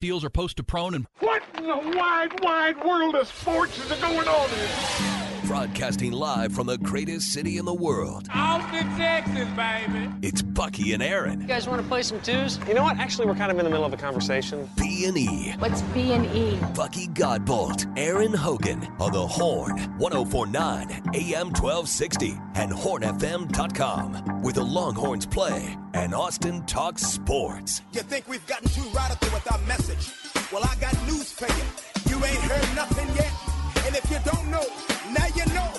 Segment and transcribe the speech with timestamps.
[0.00, 3.90] Deals are post to prone and What in the wide, wide world of sports is
[4.00, 5.27] going on here?
[5.46, 8.28] Broadcasting live from the greatest city in the world.
[8.34, 10.10] Austin, Texas, baby.
[10.22, 11.40] It's Bucky and Aaron.
[11.40, 12.58] You guys want to play some twos?
[12.68, 12.98] You know what?
[12.98, 14.68] Actually, we're kind of in the middle of a conversation.
[14.76, 15.54] B and E.
[15.58, 16.58] What's B and E?
[16.74, 25.26] Bucky Godbolt, Aaron Hogan on the Horn, 1049 AM 1260 and hornfm.com with the Longhorns
[25.26, 27.82] play and Austin talks sports.
[27.92, 30.12] You think we've gotten too radical with our message?
[30.52, 32.16] Well, I got news for you.
[32.16, 33.47] You ain't heard nothing yet.
[33.88, 34.64] And if you don't know,
[35.12, 35.72] now you know.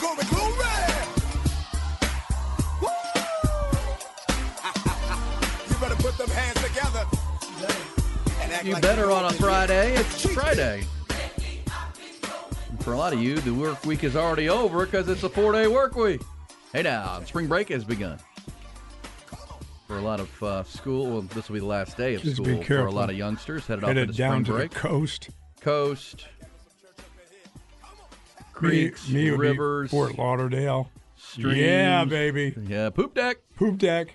[0.00, 0.54] Glory, glory!
[2.80, 2.88] Woo!
[5.68, 7.04] you better put them hands together.
[8.40, 9.42] and act You like better know on a what to.
[9.42, 9.92] Friday.
[9.94, 10.32] It's Cheat.
[10.32, 10.84] Friday.
[12.80, 15.52] For a lot of you, the work week is already over because it's a four
[15.52, 16.22] day work week.
[16.72, 18.18] Hey now, spring break has begun.
[19.86, 22.36] For a lot of uh, school, well, this will be the last day of Just
[22.36, 24.70] school be for a lot of youngsters headed off Headed into down spring to break.
[24.70, 25.28] the coast.
[25.60, 26.39] Coast, Me,
[28.68, 30.90] creeks, me would be rivers, Fort Lauderdale.
[31.16, 31.58] streams.
[31.58, 32.54] Yeah, baby.
[32.66, 33.38] Yeah, poop deck.
[33.56, 34.14] Poop deck.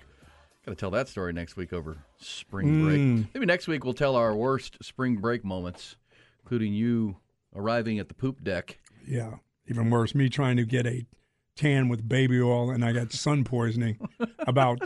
[0.64, 2.98] Got to tell that story next week over spring break.
[2.98, 3.28] Mm.
[3.34, 5.96] Maybe next week we'll tell our worst spring break moments,
[6.42, 7.16] including you
[7.54, 8.78] arriving at the poop deck.
[9.06, 9.36] Yeah.
[9.68, 11.06] Even worse, me trying to get a
[11.56, 13.98] tan with baby oil and I got sun poisoning
[14.40, 14.80] about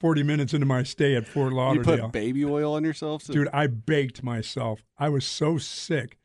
[0.00, 1.96] 40 minutes into my stay at Fort Lauderdale.
[1.96, 3.22] You put baby oil on yourself?
[3.22, 4.80] So- Dude, I baked myself.
[4.98, 6.18] I was so sick.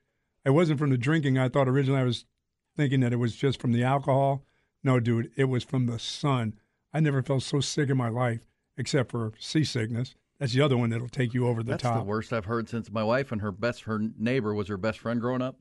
[0.45, 1.38] It wasn't from the drinking.
[1.38, 2.26] I thought originally I was
[2.75, 4.43] thinking that it was just from the alcohol.
[4.83, 6.53] No, dude, it was from the sun.
[6.93, 8.41] I never felt so sick in my life,
[8.77, 10.15] except for seasickness.
[10.39, 11.99] That's the other one that'll take you over the That's top.
[11.99, 14.99] the worst I've heard since my wife and her best her neighbor was her best
[14.99, 15.57] friend growing up,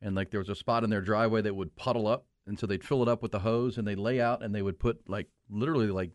[0.00, 2.66] and like there was a spot in their driveway that would puddle up, and so
[2.66, 5.08] they'd fill it up with the hose and they'd lay out and they would put
[5.08, 6.12] like literally like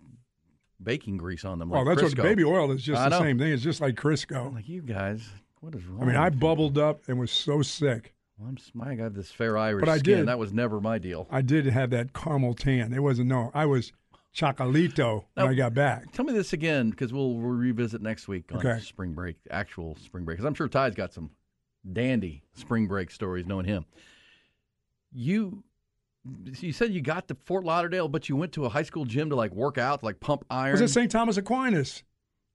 [0.82, 1.70] baking grease on them.
[1.70, 2.18] Like that's Crisco.
[2.18, 2.82] what baby oil is.
[2.82, 3.52] Just the same thing.
[3.52, 4.48] It's just like Crisco.
[4.48, 5.30] I'm like you guys,
[5.60, 6.02] what is wrong?
[6.02, 6.32] I mean, I you?
[6.32, 8.14] bubbled up and was so sick.
[8.38, 10.20] Well, I'm I got this fair Irish But I skin.
[10.20, 10.28] did.
[10.28, 11.28] That was never my deal.
[11.30, 12.92] I did have that caramel tan.
[12.94, 13.52] It wasn't no.
[13.54, 13.92] I was
[14.36, 16.12] chocolito when I got back.
[16.12, 18.80] Tell me this again because we'll, we'll revisit next week on Okay.
[18.80, 20.38] spring break, actual spring break.
[20.38, 21.32] Because I'm sure Ty's got some
[21.92, 23.86] dandy spring break stories, knowing him.
[25.12, 25.64] You,
[26.60, 29.30] you said you got to Fort Lauderdale, but you went to a high school gym
[29.30, 30.72] to like work out, like pump iron.
[30.72, 31.12] was it St.
[31.12, 32.04] Thomas Aquinas.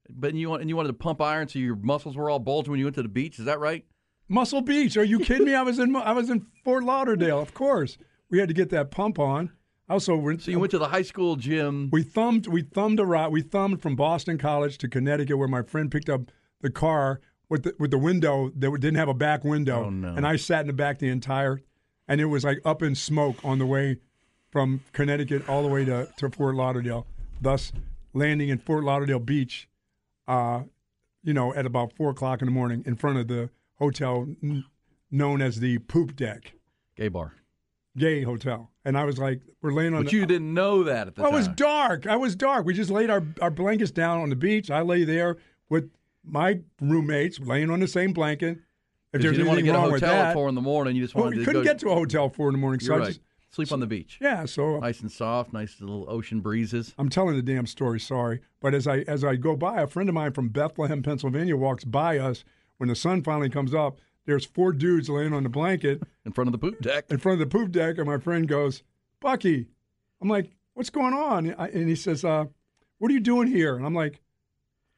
[0.08, 2.70] but you want and you wanted to pump iron, so your muscles were all bulging
[2.70, 3.38] when you went to the beach.
[3.38, 3.84] Is that right?
[4.28, 4.96] Muscle Beach.
[4.96, 5.54] Are you kidding me?
[5.54, 7.40] I was in I was in Fort Lauderdale.
[7.40, 7.96] Of course,
[8.30, 9.52] we had to get that pump on.
[9.88, 10.42] I also went.
[10.42, 11.88] So you went to the high school gym.
[11.92, 12.46] We thumbed.
[12.48, 13.28] We thumbed a ride.
[13.28, 16.22] We thumbed from Boston College to Connecticut, where my friend picked up
[16.60, 20.08] the car with the with the window that didn't have a back window, Oh, no.
[20.14, 21.60] and I sat in the back the entire,
[22.08, 23.98] and it was like up in smoke on the way
[24.50, 27.06] from Connecticut all the way to, to Fort Lauderdale.
[27.40, 27.72] Thus,
[28.14, 29.68] landing in Fort Lauderdale Beach,
[30.26, 30.62] uh,
[31.22, 34.64] you know, at about four o'clock in the morning in front of the hotel n-
[35.10, 36.54] known as the Poop Deck
[36.96, 37.34] Gay bar.
[37.96, 40.02] Gay Hotel, and I was like, we're laying on.
[40.02, 41.36] But the, you didn't know that at the well, time.
[41.36, 42.06] it was dark.
[42.06, 42.66] I was dark.
[42.66, 44.70] We just laid our, our blankets down on the beach.
[44.70, 45.38] I lay there
[45.70, 45.90] with
[46.22, 48.58] my roommates laying on the same blanket.
[49.14, 50.54] If there's didn't want to anything get a wrong with hotel that, at four in
[50.54, 50.94] the morning.
[50.94, 52.80] You just well, we to couldn't go, get to a hotel four in the morning.
[52.80, 53.06] So right.
[53.06, 53.20] just
[53.50, 54.18] Sleep on the beach.
[54.20, 54.44] yeah.
[54.44, 56.92] So uh, Nice and soft, nice little ocean breezes.
[56.98, 57.98] I'm telling the damn story.
[57.98, 61.56] Sorry, but as I as I go by, a friend of mine from Bethlehem, Pennsylvania,
[61.56, 62.44] walks by us.
[62.78, 66.48] When the sun finally comes up, there's four dudes laying on the blanket in front
[66.48, 67.06] of the poop deck.
[67.10, 68.82] in front of the poop deck, and my friend goes,
[69.20, 69.68] "Bucky,"
[70.20, 72.46] I'm like, "What's going on?" And he says, uh,
[72.98, 74.20] "What are you doing here?" And I'm like,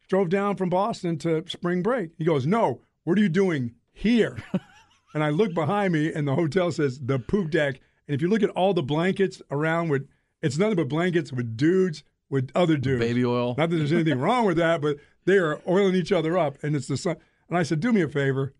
[0.08, 4.38] "Drove down from Boston to spring break." He goes, "No, what are you doing here?"
[5.14, 7.80] and I look behind me, and the hotel says the poop deck.
[8.06, 10.08] And if you look at all the blankets around, with
[10.40, 13.00] it's nothing but blankets with dudes with other dudes.
[13.00, 13.54] Baby oil.
[13.58, 16.74] Not that there's anything wrong with that, but they are oiling each other up, and
[16.74, 17.16] it's the sun.
[17.48, 18.54] And I said, "Do me a favor."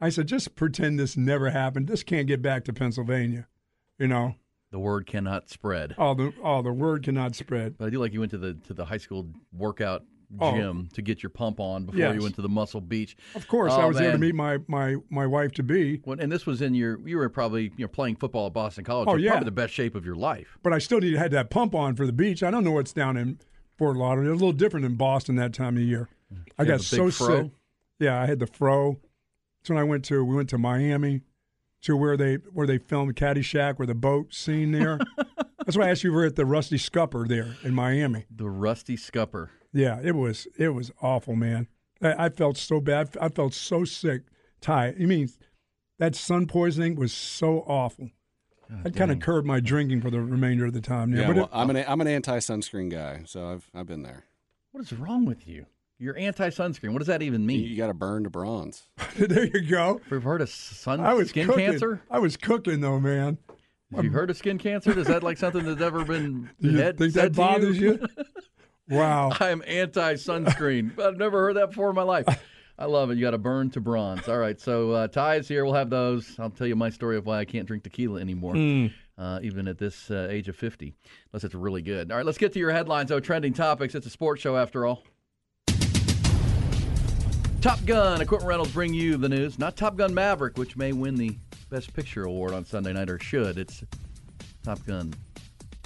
[0.00, 1.86] I said, "Just pretend this never happened.
[1.88, 3.46] This can't get back to Pennsylvania."
[3.98, 4.34] You know,
[4.72, 5.94] The word cannot spread.
[5.98, 7.76] oh the oh the word cannot spread.
[7.78, 10.04] But I do like you went to the to the high school workout
[10.40, 10.56] Oh.
[10.56, 12.14] gym to get your pump on before Yes.
[12.14, 13.14] you went to the Muscle Beach.
[13.34, 16.32] Of course, I Oh, was there to meet my my my wife to be, and
[16.32, 19.08] this was in your you were probably you know playing football at Boston College.
[19.08, 19.32] Oh, so yeah.
[19.32, 20.56] probably the best shape of your life.
[20.62, 22.42] but I still need had that pump on for the beach.
[22.42, 23.38] I don't know what's down in
[23.76, 24.30] Fort Lauderdale.
[24.30, 26.08] It was a little different in Boston that time of year.
[26.58, 27.42] I got so fro?
[27.42, 27.50] sick.
[28.02, 28.98] Yeah, I had the fro.
[29.60, 30.24] That's when I went to.
[30.24, 31.22] We went to Miami,
[31.82, 34.98] to where they where they filmed Caddyshack, where the boat scene there.
[35.64, 38.24] That's why I asked you if were at the Rusty Scupper there in Miami.
[38.34, 39.50] The rusty scupper.
[39.72, 41.68] Yeah, it was it was awful, man.
[42.02, 43.16] I, I felt so bad.
[43.20, 44.22] I felt so sick.
[44.60, 45.28] Ty, you mean
[46.00, 48.10] that sun poisoning was so awful.
[48.82, 51.12] That kind of curbed my drinking for the remainder of the time.
[51.14, 54.02] Yeah, but well, it- I'm an I'm an anti sunscreen guy, so I've I've been
[54.02, 54.24] there.
[54.72, 55.66] What is wrong with you?
[56.02, 56.90] You're anti sunscreen.
[56.90, 57.60] What does that even mean?
[57.60, 58.88] You, got to burn to bronze.
[59.16, 60.00] there you go.
[60.10, 61.64] We've heard of sun I was skin cooking.
[61.66, 62.02] cancer.
[62.10, 63.38] I was cooking though, man.
[63.94, 64.98] Have you heard of skin cancer?
[64.98, 67.78] Is that like something that's ever been Do you head- think said that to bothers
[67.78, 68.04] you?
[68.88, 69.30] wow.
[69.38, 70.98] I am anti sunscreen.
[70.98, 72.26] I've never heard that before in my life.
[72.76, 73.14] I love it.
[73.16, 74.28] You got to burn to bronze.
[74.28, 74.58] All right.
[74.60, 75.64] So uh, ties here.
[75.64, 76.34] We'll have those.
[76.40, 78.56] I'll tell you my story of why I can't drink tequila anymore,
[79.18, 80.94] uh, even at this uh, age of 50,
[81.32, 82.10] unless it's really good.
[82.10, 82.26] All right.
[82.26, 83.20] Let's get to your headlines, though.
[83.20, 83.94] Trending topics.
[83.94, 85.04] It's a sports show after all.
[87.62, 88.20] Top Gun.
[88.20, 89.56] Equipment Rentals bring you the news.
[89.56, 91.38] Not Top Gun Maverick, which may win the
[91.70, 93.56] Best Picture award on Sunday night, or should.
[93.56, 93.84] It's
[94.64, 95.14] Top Gun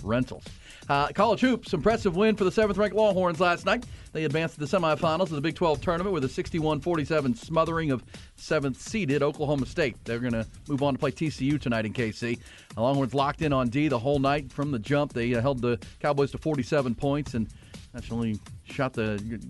[0.02, 0.44] Rentals.
[0.88, 3.84] Uh, college hoops, impressive win for the seventh ranked Longhorns last night.
[4.14, 7.90] They advanced to the semifinals of the Big 12 tournament with a 61 47 smothering
[7.90, 8.02] of
[8.37, 10.02] seventh seeded Oklahoma State.
[10.06, 12.38] They're going to move on to play TCU tonight in KC.
[12.75, 15.12] The Longhorns locked in on D the whole night from the jump.
[15.12, 17.49] They uh, held the Cowboys to 47 points and
[17.94, 19.41] actually shot the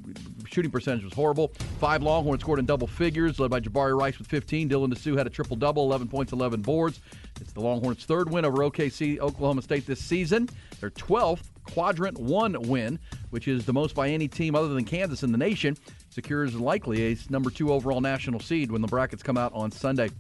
[0.47, 1.49] shooting percentage was horrible.
[1.81, 4.69] Five Longhorns scored in double figures, led by Jabari Rice with 15.
[4.69, 7.01] Dylan Disu had a triple double, 11 points, 11 boards.
[7.41, 10.49] It's the Longhorns' third win over OKC Oklahoma State this season.
[10.81, 12.99] Their 12th quadrant one win,
[13.31, 15.77] which is the most by any team other than Kansas in the nation.
[16.11, 20.11] Secures likely a number two overall national seed when the brackets come out on Sunday.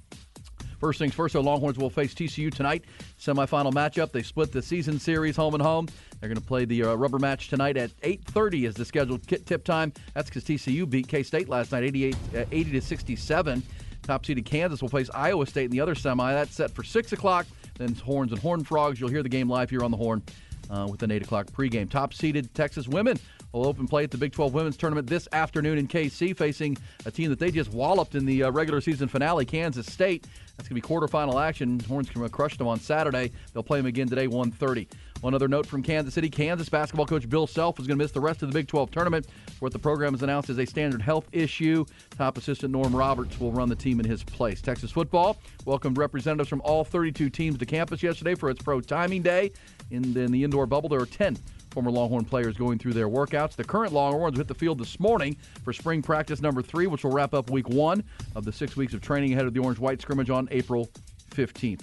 [0.78, 2.84] First things first, the Longhorns will face TCU tonight.
[3.18, 4.12] Semifinal matchup.
[4.12, 5.88] They split the season series home and home.
[6.20, 9.64] They're going to play the uh, rubber match tonight at 8:30 is the scheduled tip
[9.64, 9.92] time.
[10.14, 13.62] That's because TCU beat K-State last night, 88, uh, 80 to 67.
[14.02, 16.32] Top seeded Kansas will face Iowa State in the other semi.
[16.32, 17.46] That's set for six o'clock.
[17.78, 19.00] Then Horns and Horn Frogs.
[19.00, 20.22] You'll hear the game live here on the Horn
[20.70, 21.90] uh, with an 8 o'clock pregame.
[21.90, 23.18] Top seeded Texas women
[23.56, 27.10] will open play at the Big 12 Women's Tournament this afternoon in KC, facing a
[27.10, 30.26] team that they just walloped in the uh, regular season finale, Kansas State.
[30.56, 31.80] That's going to be quarterfinal action.
[31.80, 33.30] Horns crushed them on Saturday.
[33.52, 34.86] They'll play them again today, 1:30.
[35.20, 38.12] One other note from Kansas City: Kansas basketball coach Bill Self is going to miss
[38.12, 39.26] the rest of the Big 12 tournament.
[39.60, 41.84] What the program has announced is a standard health issue.
[42.16, 44.60] Top assistant Norm Roberts will run the team in his place.
[44.60, 49.22] Texas football welcomed representatives from all 32 teams to campus yesterday for its pro timing
[49.22, 49.50] day.
[49.90, 51.36] In, in the indoor bubble, there are 10
[51.70, 53.54] former Longhorn players going through their workouts.
[53.54, 57.12] The current Longhorns hit the field this morning for spring practice number three, which will
[57.12, 58.02] wrap up week one
[58.34, 60.88] of the six weeks of training ahead of the Orange White scrimmage on April
[61.32, 61.82] 15th.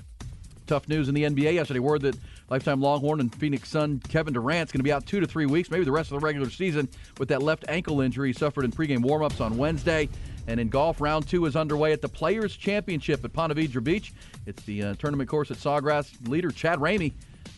[0.65, 1.79] Tough news in the NBA yesterday.
[1.79, 2.17] Word that
[2.49, 5.69] lifetime Longhorn and Phoenix Sun Kevin Durant's going to be out two to three weeks,
[5.69, 6.89] maybe the rest of the regular season,
[7.19, 10.09] with that left ankle injury he suffered in pregame warmups on Wednesday.
[10.47, 14.13] And in golf, round two is underway at the Players Championship at Ponte Vedra Beach.
[14.45, 16.27] It's the uh, tournament course at Sawgrass.
[16.27, 17.13] Leader Chad Ramey,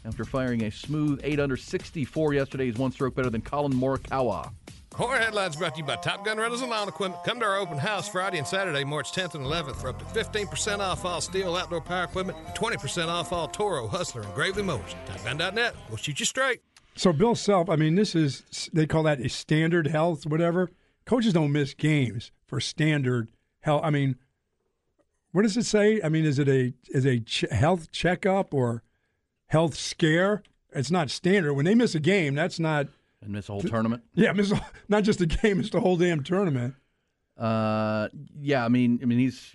[0.05, 4.51] after firing a smooth 8 under 64 yesterday, is one stroke better than Collin Morikawa.
[4.93, 7.21] Horror Headlines brought to you by Top Gun Rentals and Lawn Equipment.
[7.25, 10.05] Come to our open house Friday and Saturday, March 10th and 11th for up to
[10.05, 14.95] 15% off all STIHL outdoor power equipment, 20% off all Toro, Hustler, and Gravely mowers.
[15.07, 15.75] TopGun.net.
[15.89, 16.61] We'll shoot you straight.
[16.95, 20.71] So Bill Self, I mean, this is they call that a standard health, whatever.
[21.05, 23.27] Coaches don't miss games for standard
[23.59, 23.81] health.
[23.83, 24.15] I mean,
[25.33, 25.99] what does it say?
[26.01, 28.81] I mean, is it a is a ch- health checkup or
[29.47, 30.43] health scare?
[30.73, 31.53] It's not standard.
[31.53, 32.87] When they miss a game, that's not.
[33.21, 34.03] And miss a whole tournament.
[34.13, 36.75] Yeah, miss a, not just a game; it's the whole damn tournament.
[37.37, 38.09] Uh,
[38.39, 39.53] yeah, I mean, I mean, he's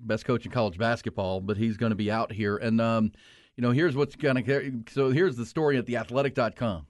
[0.00, 2.56] best coach in college basketball, but he's going to be out here.
[2.56, 3.12] And um,
[3.56, 4.82] you know, here's what's going to.
[4.90, 6.86] So here's the story at theathletic.com.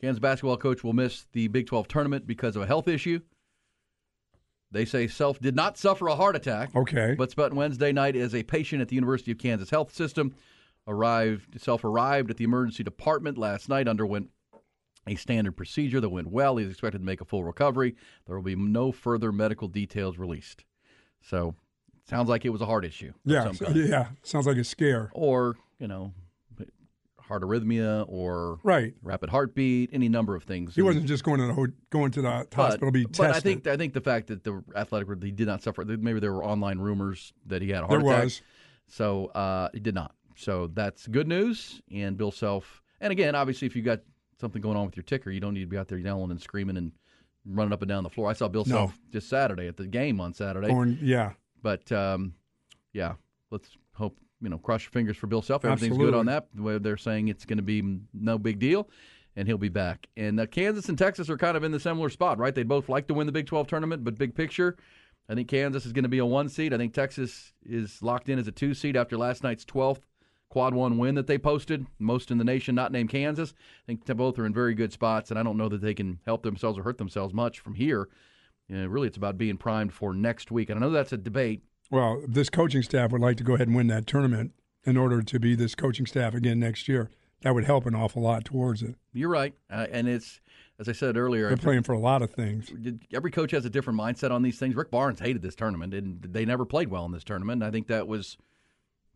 [0.00, 3.20] Kansas basketball coach will miss the Big 12 tournament because of a health issue.
[4.70, 6.74] They say Self did not suffer a heart attack.
[6.76, 7.14] Okay.
[7.16, 10.34] But spent Wednesday night as a patient at the University of Kansas Health System.
[10.88, 13.86] Arrived Self arrived at the emergency department last night.
[13.86, 14.30] Underwent
[15.06, 16.56] a standard procedure that went well.
[16.56, 17.94] He's expected to make a full recovery.
[18.26, 20.64] There will be no further medical details released.
[21.20, 21.54] So,
[22.08, 23.12] sounds like it was a heart issue.
[23.24, 24.08] Yeah, yeah.
[24.22, 25.10] Sounds like a scare.
[25.12, 26.14] Or you know,
[27.20, 28.94] heart arrhythmia or Right.
[29.02, 30.74] rapid heartbeat, any number of things.
[30.74, 33.36] He wasn't just going to the going to the hospital to be but tested.
[33.36, 35.84] I think I think the fact that the athletic he did not suffer.
[35.84, 38.24] Maybe there were online rumors that he had a heart There attack.
[38.24, 38.42] was.
[38.90, 40.14] So uh, he did not.
[40.38, 41.82] So that's good news.
[41.92, 42.80] And Bill Self.
[43.00, 44.00] And again, obviously, if you've got
[44.40, 46.40] something going on with your ticker, you don't need to be out there yelling and
[46.40, 46.92] screaming and
[47.44, 48.30] running up and down the floor.
[48.30, 48.74] I saw Bill No.
[48.74, 50.68] Self just Saturday at the game on Saturday.
[50.68, 51.32] Or- yeah.
[51.60, 52.34] But um,
[52.92, 53.14] yeah,
[53.50, 55.64] let's hope you know cross your fingers for Bill Self.
[55.64, 56.46] Everything's good on that.
[56.54, 58.88] The way they're saying it's going to be no big deal,
[59.34, 60.06] and he'll be back.
[60.16, 62.54] And uh, Kansas and Texas are kind of in the similar spot, right?
[62.54, 64.76] They both like to win the Big 12 tournament, but big picture,
[65.28, 66.72] I think Kansas is going to be a one seed.
[66.72, 70.02] I think Texas is locked in as a two seed after last night's 12th
[70.50, 71.86] quad one win that they posted.
[71.98, 73.54] Most in the nation not named Kansas.
[73.56, 76.20] I think both are in very good spots, and I don't know that they can
[76.24, 78.08] help themselves or hurt themselves much from here.
[78.68, 80.70] You know, really, it's about being primed for next week.
[80.70, 81.62] And I know that's a debate.
[81.90, 84.52] Well, this coaching staff would like to go ahead and win that tournament
[84.84, 87.10] in order to be this coaching staff again next year.
[87.42, 88.96] that would help an awful lot towards it.
[89.12, 90.40] You're right, uh, and it's
[90.78, 91.48] as I said earlier.
[91.48, 92.70] They're playing for a lot of things.
[93.12, 94.74] Every coach has a different mindset on these things.
[94.74, 97.62] Rick Barnes hated this tournament, and they never played well in this tournament.
[97.62, 98.36] I think that was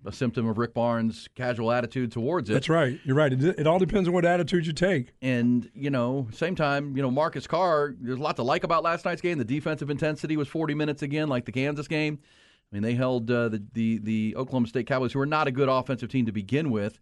[0.04, 2.54] a symptom of Rick Barnes' casual attitude towards it.
[2.54, 2.98] That's right.
[3.04, 3.32] You're right.
[3.32, 5.12] It, it all depends on what attitude you take.
[5.22, 7.94] And you know, same time, you know, Marcus Carr.
[8.00, 9.38] There's a lot to like about last night's game.
[9.38, 12.18] The defensive intensity was 40 minutes again, like the Kansas game.
[12.22, 15.52] I mean, they held uh, the, the the Oklahoma State Cowboys, who are not a
[15.52, 17.00] good offensive team to begin with,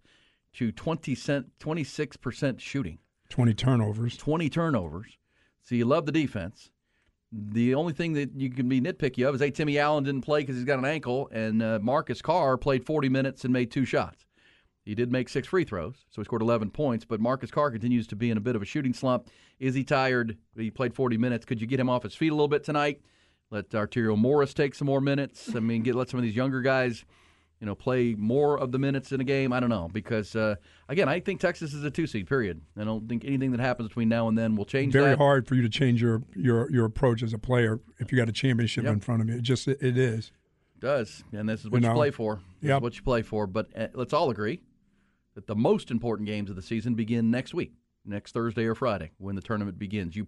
[0.55, 2.99] to 20 cent, 26% shooting.
[3.29, 4.17] 20 turnovers.
[4.17, 5.17] 20 turnovers.
[5.63, 6.71] So you love the defense.
[7.33, 10.41] The only thing that you can be nitpicky of is, hey, Timmy Allen didn't play
[10.41, 13.85] because he's got an ankle, and uh, Marcus Carr played 40 minutes and made two
[13.85, 14.27] shots.
[14.85, 18.07] He did make six free throws, so he scored 11 points, but Marcus Carr continues
[18.09, 19.29] to be in a bit of a shooting slump.
[19.61, 20.39] Is he tired?
[20.57, 21.45] He played 40 minutes.
[21.45, 23.01] Could you get him off his feet a little bit tonight?
[23.51, 25.55] Let Arterio Morris take some more minutes.
[25.55, 27.05] I mean, get let some of these younger guys–
[27.61, 29.53] you know, play more of the minutes in a game.
[29.53, 30.57] I don't know because uh,
[30.89, 32.27] again, I think Texas is a two seed.
[32.27, 32.63] Period.
[32.79, 34.93] I don't think anything that happens between now and then will change.
[34.93, 35.19] Very that.
[35.19, 38.29] hard for you to change your your your approach as a player if you got
[38.29, 38.93] a championship Yep.
[38.95, 39.37] in front of you.
[39.37, 40.33] It just it, it is.
[40.77, 42.41] It does, and this is what You you, know, play for.
[42.63, 43.47] Yeah, what you play for.
[43.47, 44.61] But uh, let's all agree
[45.35, 47.73] that the most important games of the season begin next week,
[48.07, 50.17] next Thursday or Friday when the tournament begins.
[50.17, 50.27] You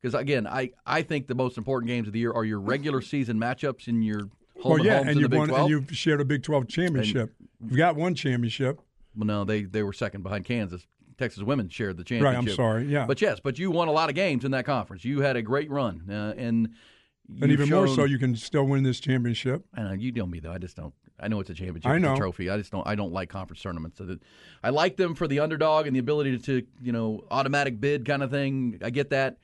[0.00, 3.00] because again, I I think the most important games of the year are your regular
[3.02, 4.30] season matchups in your
[4.64, 5.60] well, yeah, and you've won, 12.
[5.62, 7.32] and you've shared a Big Twelve championship.
[7.60, 8.80] You've got one championship.
[9.16, 10.86] Well, no, they they were second behind Kansas.
[11.16, 12.52] Texas women shared the Right, championship.
[12.52, 13.04] I'm sorry, yeah.
[13.06, 15.04] but yes, but you won a lot of games in that conference.
[15.04, 16.68] You had a great run, uh, and
[17.42, 19.64] And even more so, you can still win this championship.
[19.74, 20.52] I know you know me though.
[20.52, 20.94] I just don't.
[21.20, 21.90] I know it's a championship.
[21.90, 22.14] I know.
[22.16, 22.48] trophy.
[22.48, 22.86] I just don't.
[22.86, 24.00] I don't like conference tournaments.
[24.62, 28.22] I like them for the underdog and the ability to, you know, automatic bid kind
[28.22, 28.78] of thing.
[28.84, 29.38] I get that,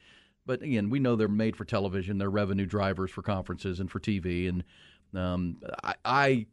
[0.47, 2.19] but again, we know they're made for television.
[2.19, 4.49] They're revenue drivers for conferences and for TV.
[4.49, 4.63] And
[5.17, 6.47] um, I, I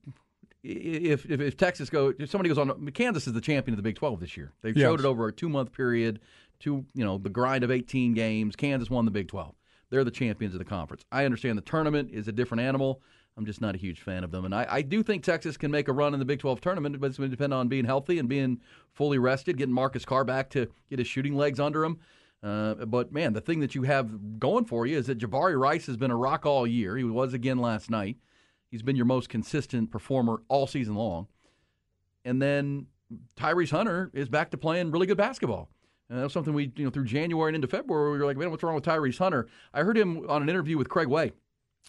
[0.64, 3.84] if, if if Texas go, if somebody goes on, Kansas is the champion of the
[3.84, 4.54] Big Twelve this year.
[4.62, 4.84] They've Yes.
[4.86, 6.20] showed it over a two month period.
[6.60, 8.56] to, you know, the grind of eighteen games.
[8.56, 9.56] Kansas won the Big Twelve.
[9.90, 11.04] They're the champions of the conference.
[11.12, 13.02] I understand the tournament is a different animal.
[13.38, 14.46] I'm just not a huge fan of them.
[14.46, 17.00] And I, I do think Texas can make a run in the Big 12 tournament,
[17.00, 18.60] but it's going to depend on being healthy and being
[18.94, 21.98] fully rested, getting Marcus Carr back to get his shooting legs under him.
[22.44, 25.86] Uh, but man, the thing that you have going for you is that Jabari Rice
[25.88, 26.96] has been a rock all year.
[26.98, 28.18] He was again last night.
[28.72, 31.28] He's been your most consistent performer all season long.
[32.24, 32.88] And then
[33.38, 35.70] Tyrese Hunter is back to playing really good basketball.
[36.10, 38.38] And that was something we, you know, through January and into February, we were like,
[38.38, 39.48] man, what's wrong with Tyrese Hunter?
[39.74, 41.34] I heard him on an interview with Craig Way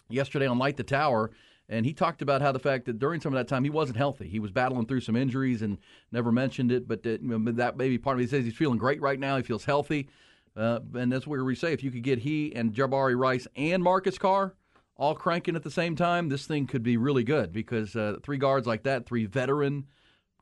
[0.09, 1.31] yesterday on Light the Tower,
[1.69, 3.97] and he talked about how the fact that during some of that time he wasn't
[3.97, 4.27] healthy.
[4.27, 5.77] He was battling through some injuries and
[6.11, 8.23] never mentioned it, but that, you know, that may be part of it.
[8.23, 9.37] He says he's feeling great right now.
[9.37, 10.09] He feels healthy.
[10.55, 13.81] Uh, and that's where we say if you could get he and Jabari Rice and
[13.81, 14.53] Marcus Carr
[14.95, 18.37] all cranking at the same time, this thing could be really good because uh, three
[18.37, 19.85] guards like that, three veteran,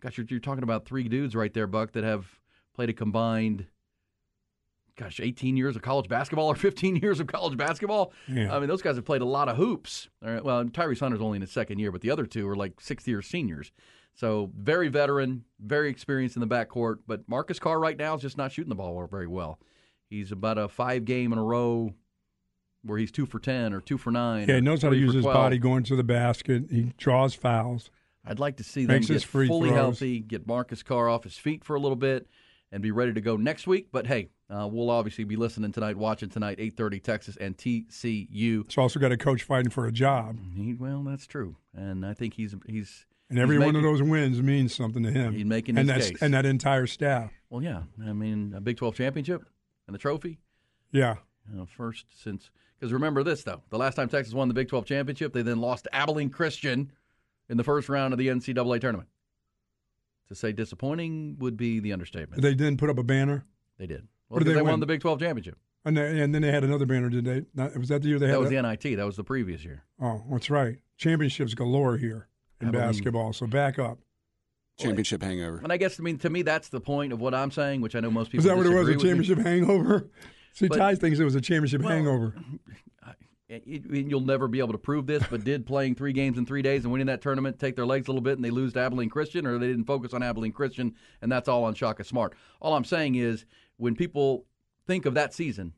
[0.02, 2.40] gosh, you're, you're talking about three dudes right there, Buck, that have
[2.76, 3.66] played a combined,
[4.98, 8.12] gosh, 18 years of college basketball or 15 years of college basketball.
[8.28, 8.54] Yeah.
[8.54, 10.10] I mean, those guys have played a lot of hoops.
[10.22, 12.82] Right, Well, Tyrese Hunter's only in his second year, but the other two are like
[12.82, 13.72] sixth year seniors.
[14.14, 16.98] So very veteran, very experienced in the backcourt.
[17.08, 19.60] But Marcus Carr right now is just not shooting the ball very well.
[20.10, 21.94] He's about a five game in a row
[22.84, 24.48] where he's two for 10 or two for nine.
[24.48, 25.34] Yeah, he knows how to use his 12.
[25.36, 26.64] body going to the basket.
[26.70, 27.90] He draws fouls.
[28.26, 29.80] I'd like to see them get free fully throws.
[29.80, 32.28] healthy, get Marcus Carr off his feet for a little bit,
[32.72, 33.88] and be ready to go next week.
[33.92, 38.66] But hey, uh, we'll obviously be listening tonight, watching tonight, eight thirty Texas and TCU.
[38.66, 42.14] It's also got a coach fighting for a job, He, well, that's true, and I
[42.14, 45.34] think he's he's and every one of those wins means something to him.
[45.34, 46.22] He's making and his that's case.
[46.22, 47.32] and that entire staff.
[47.50, 49.44] Well, yeah, I mean a Big Twelve championship
[49.88, 50.38] and the trophy.
[50.92, 51.16] Yeah,
[51.50, 54.68] You know, first since because remember this though, the last time Texas won the Big
[54.68, 56.92] Twelve championship, they then lost to Abilene Christian
[57.48, 59.08] in the first round of the NCAA tournament.
[60.30, 62.42] To say disappointing would be the understatement.
[62.42, 63.46] they didn't put up a banner,
[63.78, 64.08] They did.
[64.28, 64.80] What Well, did they they, won win?
[64.80, 65.58] the Big 12 championship.
[65.86, 67.10] and they, and then they had another banner.
[67.10, 67.44] Did they?
[67.54, 68.36] Not, was that the year they had?
[68.36, 68.62] That was that?
[68.64, 68.98] the NIT.
[68.98, 69.84] That was the previous year.
[70.02, 70.78] oh, that's right.
[70.98, 72.28] Championships galore here
[72.62, 72.88] in Abilene.
[72.88, 73.34] basketball.
[73.34, 74.00] So back up.
[74.80, 75.60] Championship hangover.
[75.62, 77.96] And I guess I mean to me that's the point of what I'm saying, which
[77.96, 78.40] I know most people.
[78.40, 78.88] Was that what it was?
[78.88, 80.10] A disagree with championship hangover?
[80.54, 82.36] See, But- Ty thinks it was a championship Well, hangover.
[83.48, 86.46] It- it- you'll never be able to prove this, but did playing three games in
[86.46, 88.72] three days and winning that tournament take their legs a little bit and they lose
[88.74, 92.06] to Abilene Christian, or they didn't focus on Abilene Christian, and that's all on Shaka
[92.06, 92.34] Smart.
[92.62, 94.46] All I'm saying is when people
[94.88, 95.74] think of that season,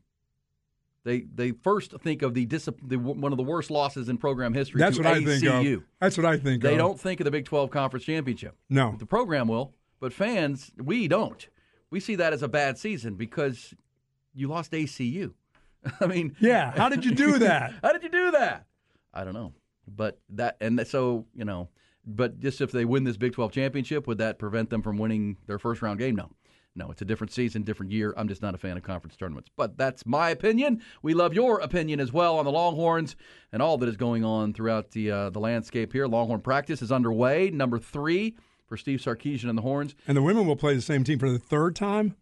[1.02, 4.54] they they first think of the, dis- the one of the worst losses in program
[4.54, 4.78] history.
[4.78, 5.78] That's what I think ACU.
[5.78, 5.84] of.
[6.00, 6.78] That's what I think They of.
[6.78, 8.56] don't think of the Big 12 Conference Championship.
[8.70, 8.94] No.
[8.98, 11.48] The program will, but fans, we don't.
[11.90, 13.74] We see that as a bad season because
[14.34, 15.32] you lost ACU.
[16.00, 16.72] I mean, Yeah.
[16.76, 17.72] How did you do that?
[17.82, 18.66] how did you do that?
[19.12, 19.52] I don't know.
[19.86, 21.68] But that and so, you know,
[22.06, 25.36] But just if they win this Big 12 championship, would that prevent them from winning
[25.46, 26.16] their first round game?
[26.16, 26.30] No.
[26.76, 28.12] No, it's a different season, different year.
[28.16, 29.48] I'm just not a fan of conference tournaments.
[29.56, 30.82] But that's my opinion.
[31.02, 33.14] We love your opinion as well on the Longhorns
[33.52, 36.08] and all that is going on throughout the uh, the landscape here.
[36.08, 37.50] Longhorn practice is underway.
[37.50, 38.34] Number three
[38.66, 39.94] for Steve Sarkisian and the Horns.
[40.08, 42.16] And the women will play the same team for the third time.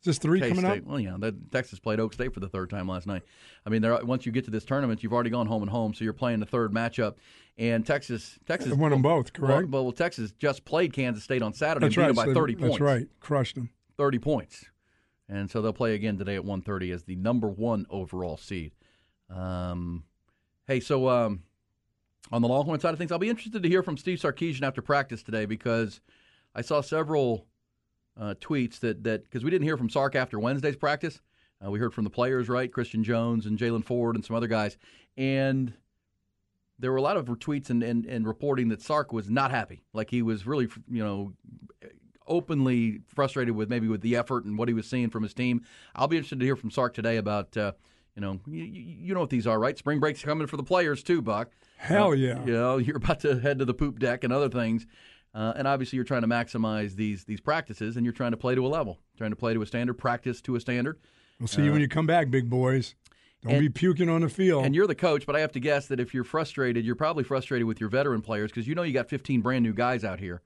[0.00, 0.82] Is this three coming K-State.
[0.82, 0.84] up?
[0.84, 3.22] Well, yeah, that, Texas played Oak State for the third time last night.
[3.64, 6.04] I mean, once you get to this tournament, you've already gone home and home, so
[6.04, 7.14] you're playing the third matchup.
[7.58, 9.68] And Texas, Texas They won them both, correct?
[9.68, 12.06] Well, well, Texas just played Kansas State on Saturday That's and beat right.
[12.08, 12.74] them by so they- 30 points.
[12.74, 13.08] That's right.
[13.20, 13.70] Crushed them.
[13.96, 14.66] 30 points.
[15.28, 18.72] And so they'll play again today at 1:30 as the number one overall seed.
[19.28, 20.04] Um,
[20.68, 21.42] hey, so um,
[22.30, 24.82] on the Longhorn side of things, I'll be interested to hear from Steve Sarkisian after
[24.82, 26.00] practice today because
[26.54, 27.46] I saw several
[28.18, 31.20] uh, tweets that that because we didn't hear from Sark after Wednesday's practice.
[31.64, 32.70] Uh, we heard from the players, right?
[32.70, 34.76] Christian Jones and Jaylan Ford and some other guys,
[35.16, 35.72] and
[36.78, 39.82] there were a lot of tweets and, and, and reporting that Sark was not happy,
[39.92, 41.32] like he was really, you know,
[42.26, 45.62] openly frustrated with maybe with the effort and what he was seeing from his team.
[45.94, 47.72] I'll be interested to hear from Sark today about, uh,
[48.14, 49.76] you know, you, you know what these are, right?
[49.78, 51.50] Spring break's coming for the players too, Buck.
[51.78, 52.44] Hell Uh, yeah.
[52.44, 54.86] You know, you're about to head to the poop deck and other things.
[55.36, 58.54] Uh, and obviously, you're trying to maximize these these practices, and you're trying to play
[58.54, 60.98] to a level, trying to play to a standard, practice to a standard.
[61.38, 62.94] We'll see you when you come back, big boys.
[63.42, 64.64] Don't and- be puking on the field.
[64.64, 67.22] And you're the coach, but I have to guess that if you're frustrated, you're probably
[67.22, 70.20] frustrated with your veteran players because you know you got 15 brand new guys out
[70.20, 70.40] here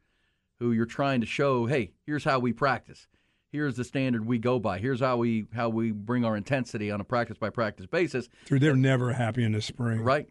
[0.59, 3.07] who you're trying to show, hey, here's how we practice.
[3.53, 4.79] Here's the standard we go by.
[4.79, 8.29] Here's how we how we bring our intensity on a practice by practice basis.
[8.47, 10.01] Dude, they're never happy in the spring.
[10.03, 10.29] Right.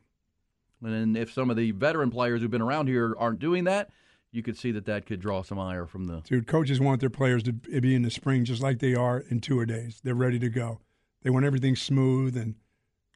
[0.84, 3.90] And if some of the veteran players who've been around here aren't doing that,
[4.32, 6.22] you could see that that could draw some ire from the.
[6.22, 9.40] Dude, coaches want their players to be in the spring just like they are in
[9.40, 10.02] tour days.
[10.04, 10.80] They're ready to go.
[11.24, 12.56] They want everything smooth and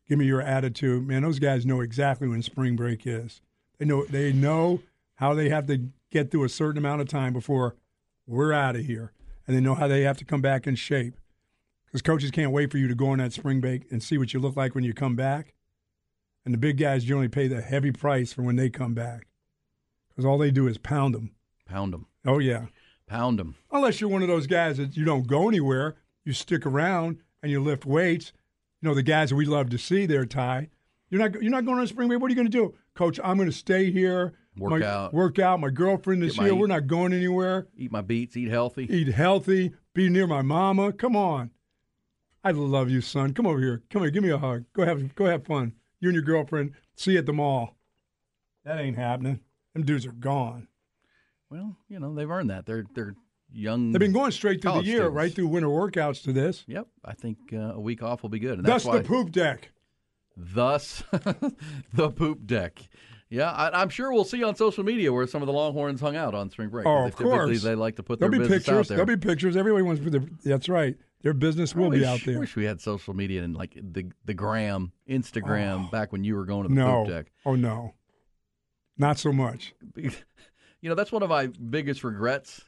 [0.08, 1.08] give me your attitude.
[1.08, 3.42] Man, those guys know exactly when spring break is.
[3.78, 4.82] They know they know
[5.16, 7.76] how they have to get through a certain amount of time before
[8.26, 9.12] we're out of here,
[9.48, 11.16] and they know how they have to come back in shape.
[11.86, 14.34] Because coaches can't wait for you to go on that spring break and see what
[14.34, 15.54] you look like when you come back.
[16.44, 19.28] And the big guys generally pay the heavy price for when they come back,
[20.16, 21.32] because all they do is pound them.
[21.66, 22.08] Pound them.
[22.26, 22.66] Oh yeah.
[23.08, 23.56] Pound them.
[23.72, 27.52] Unless you're one of those guys that you don't go anywhere, you stick around and
[27.52, 28.32] you lift weights.
[28.82, 30.70] You know the guys that we love to see there, Ty.
[31.10, 32.20] You're not you're not going on spring break.
[32.20, 33.20] What are you going to do, Coach?
[33.24, 35.14] I'm going to stay here, Work my, out.
[35.14, 35.60] work out.
[35.60, 36.56] My girlfriend is here.
[36.56, 37.68] We're not going anywhere.
[37.76, 38.88] Eat my beets, eat healthy.
[38.90, 39.74] Eat healthy.
[39.94, 40.92] Be near my mama.
[40.92, 41.52] Come on.
[42.44, 43.34] I love you, son.
[43.34, 43.84] Come over here.
[43.90, 44.12] Come here.
[44.12, 44.66] Give me a hug.
[44.74, 45.74] Go have go have fun.
[46.00, 46.72] You and your girlfriend.
[46.96, 47.76] See you at the mall.
[48.66, 49.40] That ain't happening.
[49.74, 50.68] Them dudes are gone.
[51.50, 52.66] Well, you know they've earned that.
[52.66, 53.16] They're they're
[53.52, 53.92] young.
[53.92, 55.16] They've been going straight through the year, students.
[55.16, 56.64] right through winter workouts to this.
[56.68, 58.58] Yep, I think uh, a week off will be good.
[58.58, 59.72] And that's Thus why, the poop deck.
[60.36, 61.04] Thus,
[61.94, 62.82] the poop deck.
[63.30, 66.16] Yeah, I, I'm sure we'll see on social media where some of the Longhorns hung
[66.16, 66.86] out on spring break.
[66.86, 67.64] Oh, They of course.
[67.64, 68.80] They like to put There'll their be business pictures.
[68.80, 68.98] out there.
[69.06, 69.58] There'll be pictures.
[69.58, 70.30] Everybody wants to put their.
[70.44, 70.96] That's right.
[71.24, 72.36] Their business will I be wish, out there.
[72.36, 76.36] I wish we had social media and like the the gram, Instagram back when you
[76.36, 77.06] were going to the no.
[77.06, 77.32] poop deck.
[77.46, 77.94] Oh no.
[78.98, 79.74] Not so much.
[80.82, 82.60] You know, that's one of my biggest regrets.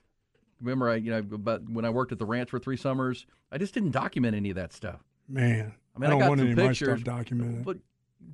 [0.61, 3.57] Remember, I you know, but when I worked at the ranch for three summers, I
[3.57, 5.01] just didn't document any of that stuff.
[5.27, 5.73] Man.
[5.93, 7.65] I mean, I don't got want some any of my pictures, stuff documented.
[7.65, 7.79] But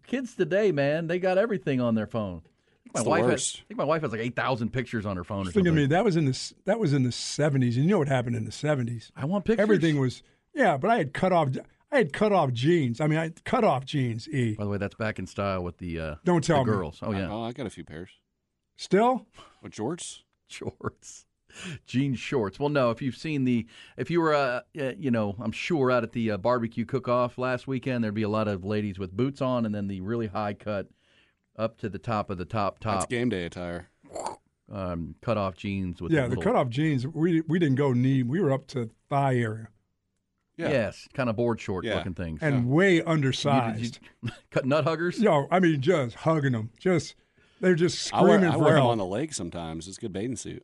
[0.06, 2.44] kids today, man, they got everything on their phone.
[2.94, 3.56] My wife worst.
[3.56, 5.66] Has, I think my wife has like eight thousand pictures on her phone or Think
[5.66, 5.76] of something.
[5.76, 5.86] me.
[5.88, 7.76] That was in the that was in the seventies.
[7.76, 9.12] And you know what happened in the seventies?
[9.16, 9.64] I want pictures.
[9.64, 10.22] Everything was
[10.54, 11.50] yeah, but I had cut off.
[11.92, 13.02] I had cut off jeans.
[13.02, 14.28] I mean, I had cut off jeans.
[14.30, 14.56] E.
[14.56, 16.78] By the way, that's back in style with the uh, Don't tell the me.
[16.78, 17.00] girls.
[17.02, 18.12] Oh yeah, Oh, I got a few pairs.
[18.78, 19.28] Still,
[19.60, 20.22] What jorts?
[20.48, 21.26] shorts,
[21.86, 22.60] jean shorts.
[22.60, 25.92] Well, no, if you've seen the, if you were, uh, uh, you know, I'm sure
[25.92, 29.12] out at the uh, barbecue cook-off last weekend, there'd be a lot of ladies with
[29.16, 30.88] boots on, and then the really high cut
[31.58, 33.90] up to the top of the top That's top game day attire.
[34.72, 37.06] um, cut off jeans with yeah, the, the cut off jeans.
[37.06, 38.24] We we didn't go knee.
[38.24, 39.68] We were up to thigh area
[40.58, 40.70] Yeah.
[40.70, 41.96] Yes, kind of board short Yeah.
[41.96, 42.40] looking things.
[42.42, 44.00] and way undersized.
[44.22, 45.20] you- cut nut huggers.
[45.20, 46.70] Yo, I mean, just hugging them.
[46.80, 47.16] Just
[47.62, 48.92] they're just I wear, screaming I for wear them help.
[48.92, 49.88] on the leg sometimes.
[49.88, 50.64] It's a good bathing suit.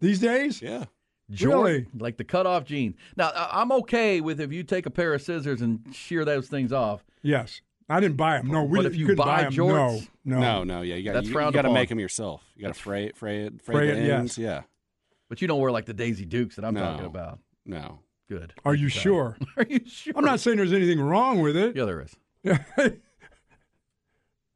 [0.00, 0.84] These days, Yeah.
[1.30, 1.86] Jordan, Really?
[1.98, 2.96] like the cut off jeans.
[3.16, 6.48] Now I- I'm okay with if you take a pair of scissors and shear those
[6.48, 7.04] things off.
[7.22, 7.60] yes.
[7.92, 8.46] I didn't buy them.
[8.46, 9.52] No, we But if you couldn't buy them.
[9.52, 10.94] jorts- no, no, No, no, yeah.
[10.94, 12.40] You got That's you, frowned got to make them yourself.
[12.54, 14.38] You got to fray it, fray it, fray, Fray the it, yes.
[14.38, 14.62] Yeah.
[15.28, 16.82] But you don't wear like the Daisy Dukes that I'm No.
[16.82, 17.40] talking about.
[17.66, 17.98] No.
[18.30, 18.54] Good.
[18.64, 18.98] Are you Ty.
[19.00, 19.36] sure?
[19.56, 20.12] Are you sure?
[20.16, 21.74] I'm not saying there's anything wrong with it.
[21.76, 22.16] Yeah, there is.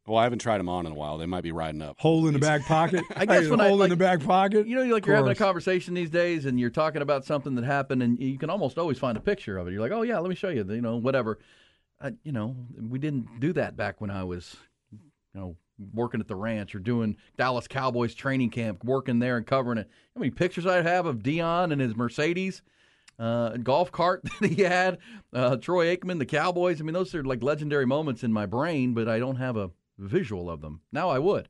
[0.06, 1.16] Well, I haven't tried them on in a while.
[1.16, 1.98] They might be riding up.
[1.98, 3.02] hole in the back pocket.
[3.16, 4.66] I guess Hey, when I, hole like- in the back pocket.
[4.66, 7.64] You know, like you're having a conversation these days, and you're talking about something that
[7.64, 9.72] happened, and you can almost always find a picture of it.
[9.72, 10.62] You're like, oh yeah, let me show you.
[10.68, 11.38] You know, whatever.
[12.02, 14.54] Uh, you know, we didn't do that back when I was,
[14.92, 14.98] you
[15.40, 15.56] know,
[15.94, 19.88] working at the ranch or doing Dallas Cowboys training camp, working there and covering it.
[20.14, 22.60] How many pictures I have of Dion and his Mercedes?
[23.18, 24.98] Uh, golf cart that he had,
[25.33, 26.81] uh, Troy Aikman, the Cowboys.
[26.81, 29.70] I mean, those are like legendary moments in my brain, but I don't have a
[29.98, 30.81] visual of them.
[30.92, 31.48] Now I would.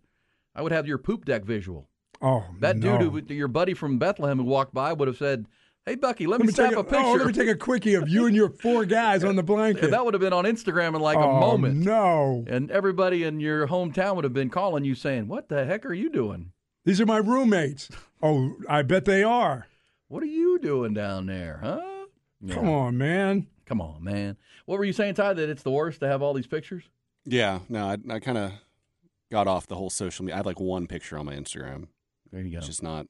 [0.55, 1.89] I would have your poop deck visual.
[2.23, 2.99] Oh, That no.
[2.99, 5.47] dude, who, your buddy from Bethlehem who walked by, would have said,
[5.85, 7.49] "Hey, Bucky, let, Let me me snap take a, a, picture." oh, let me take
[7.49, 9.85] a quickie of you and your four guys on the blanket.
[9.85, 11.77] And that would have been on Instagram in like a oh, moment.
[11.85, 15.85] No, And everybody in your hometown would have been calling you saying, "What the heck
[15.85, 16.53] are you doing?
[16.85, 17.89] these are my roommates.
[18.23, 19.67] Oh, I bet they are.
[20.15, 22.07] What are you doing down there, huh?"
[22.41, 22.55] Yeah.
[22.55, 23.49] Come on, man.
[23.67, 24.37] Come on, man.
[24.65, 25.33] What were you saying, Ty?
[25.33, 26.85] That it's the worst to have all these pictures?
[27.25, 28.53] Yeah, no, I, I kind of
[29.33, 30.37] got off the whole social media.
[30.37, 31.89] I have like one picture on my Instagram.
[32.31, 32.59] There you go.
[32.59, 33.07] It's just not.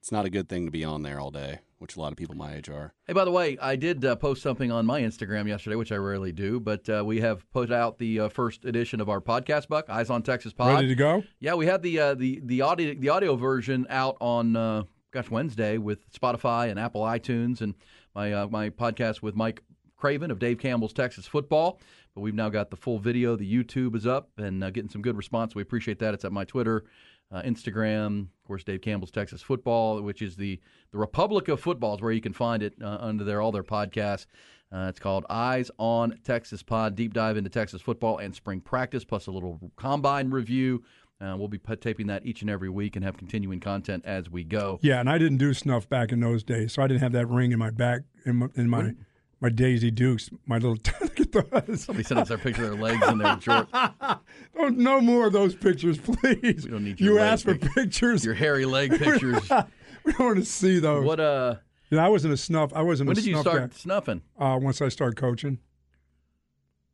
[0.00, 2.16] It's not a good thing to be on there all day, which a lot of
[2.16, 2.94] people my age are.
[3.06, 5.96] Hey, by the way, I did uh, post something on my Instagram yesterday, which I
[5.96, 9.68] rarely do, but uh, we have put out the uh, first edition of our podcast,
[9.68, 10.72] Buck Eyes on Texas Pod.
[10.76, 11.22] Ready to go?
[11.38, 14.84] Yeah, we had the uh, the the audio the audio version out on uh,
[15.16, 17.74] gosh Wednesday with Spotify and Apple iTunes and
[18.14, 19.62] my uh, my podcast with Mike
[19.96, 21.80] Craven of Dave Campbell's Texas Football.
[22.14, 23.34] But we've now got the full video.
[23.34, 25.54] The YouTube is up and uh, getting some good response.
[25.54, 26.12] We appreciate that.
[26.12, 26.84] It's at my Twitter,
[27.32, 30.60] uh, Instagram, of course, Dave Campbell's Texas Football, which is the
[30.92, 33.64] the Republic of Football is where you can find it uh, under there all their
[33.64, 34.26] podcasts.
[34.70, 39.04] Uh, it's called Eyes on Texas Pod, deep dive into Texas football and spring practice,
[39.04, 40.82] plus a little combine review.
[41.20, 44.44] Uh, we'll be taping that each and every week and have continuing content as we
[44.44, 44.78] go.
[44.82, 47.26] Yeah, and I didn't do snuff back in those days, so I didn't have that
[47.26, 48.92] ring in my back in my in my,
[49.40, 50.28] my Daisy Dukes.
[50.44, 51.84] My little look at those.
[51.84, 53.70] Somebody sent us our picture of their legs and their shorts.
[54.58, 56.64] Oh, no more of those pictures, please.
[56.64, 58.24] We don't need your you leg asked for pic- pictures.
[58.24, 59.48] Your hairy leg pictures.
[60.04, 61.04] we don't want to see those.
[61.04, 61.56] What uh?
[61.90, 62.72] Yeah, I wasn't a snuff.
[62.74, 63.76] I wasn't When a did you start guy.
[63.76, 64.22] snuffing?
[64.38, 65.58] Uh, once I started coaching.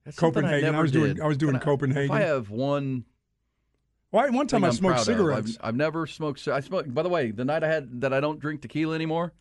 [0.04, 0.68] That's Copenhagen.
[0.68, 2.04] I never was doing- I was doing But Copenhagen.
[2.06, 3.04] If I have one
[4.12, 5.56] Well, one time I I'm smoked cigarettes.
[5.60, 6.46] I've, I've never smoked.
[6.46, 6.94] I smoked.
[6.94, 9.32] By the way, the night I had that I don't drink tequila anymore,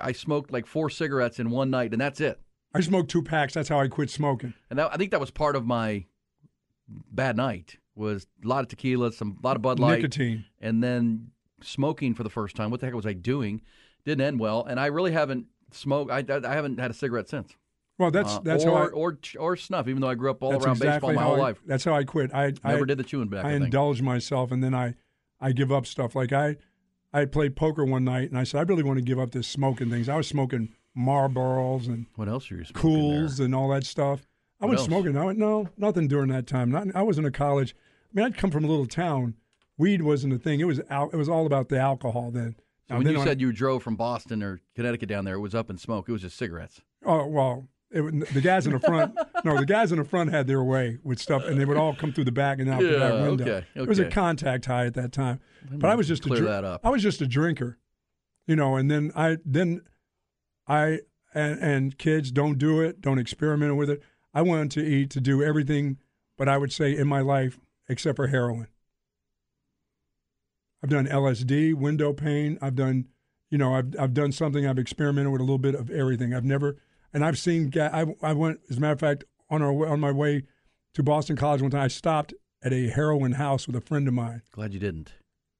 [0.00, 2.40] I smoked like four cigarettes in one night, and that's it.
[2.72, 3.54] I smoked two packs.
[3.54, 4.54] That's how I quit smoking.
[4.70, 6.06] And that, I think that was part of my
[6.88, 7.76] bad night.
[7.96, 10.44] Was a lot of tequila, some a lot of Bud Light, Nicotine.
[10.60, 11.30] and then
[11.62, 12.70] smoking for the first time.
[12.70, 13.62] What the heck was I doing?
[14.04, 16.12] Didn't end well, and I really haven't smoked.
[16.12, 17.56] I, I, I haven't had a cigarette since.
[17.98, 18.86] Well, that's Uh, that's or, how I.
[18.88, 19.88] or or snuff.
[19.88, 21.94] Even though I grew up all around exactly baseball my whole I, life, That's how
[21.94, 22.34] I quit.
[22.34, 23.44] I never I, did the chewing back.
[23.44, 24.94] I I indulge myself, and then I
[25.40, 26.14] I give up stuff.
[26.14, 26.56] Like I
[27.12, 29.48] I played poker one night, and I said I really want to give up this
[29.48, 30.08] smoking things.
[30.08, 34.26] I was smoking Marlboros and What else are you smoking Cools and all that stuff.
[34.60, 35.16] I was smoking.
[35.16, 36.70] I went no, nothing during that time.
[36.70, 37.74] Not, I wasn't a college.
[37.76, 39.34] I mean, I'd come from a little town.
[39.76, 40.60] Weed wasn't a thing.
[40.60, 42.56] It was al- it was all about the alcohol then.
[42.88, 45.24] So Now, when then you when I- said you drove from Boston or Connecticut down
[45.26, 46.08] there, it was up in smoke.
[46.08, 46.80] It was just cigarettes.
[47.04, 49.16] Oh well, it, the guys in the front.
[49.44, 51.94] no, the guys in the front had their way with stuff, and they would all
[51.94, 53.44] come through the back and out the back window.
[53.44, 56.46] okay, It was a contact high at that time, but I was just clear a
[56.46, 56.80] that up.
[56.84, 57.78] I was just a drinker,
[58.46, 58.76] you know.
[58.76, 59.82] And then I then
[60.66, 61.00] I
[61.34, 64.02] and and kids don't do it, don't experiment with it.
[64.34, 65.98] I wanted to eat to do everything,
[66.36, 68.66] but I would say in my life except for heroin.
[70.82, 72.58] I've done LSD, window pane.
[72.60, 73.06] I've done,
[73.50, 74.66] you know, I've I've done something.
[74.66, 76.34] I've experimented with a little bit of everything.
[76.34, 76.76] I've never,
[77.16, 77.72] and I've seen.
[77.76, 80.42] I I went as a matter of fact on our on my way
[80.92, 81.80] to Boston College one time.
[81.80, 85.14] I stopped at a heroin house with a friend of mine, Glad you didn't.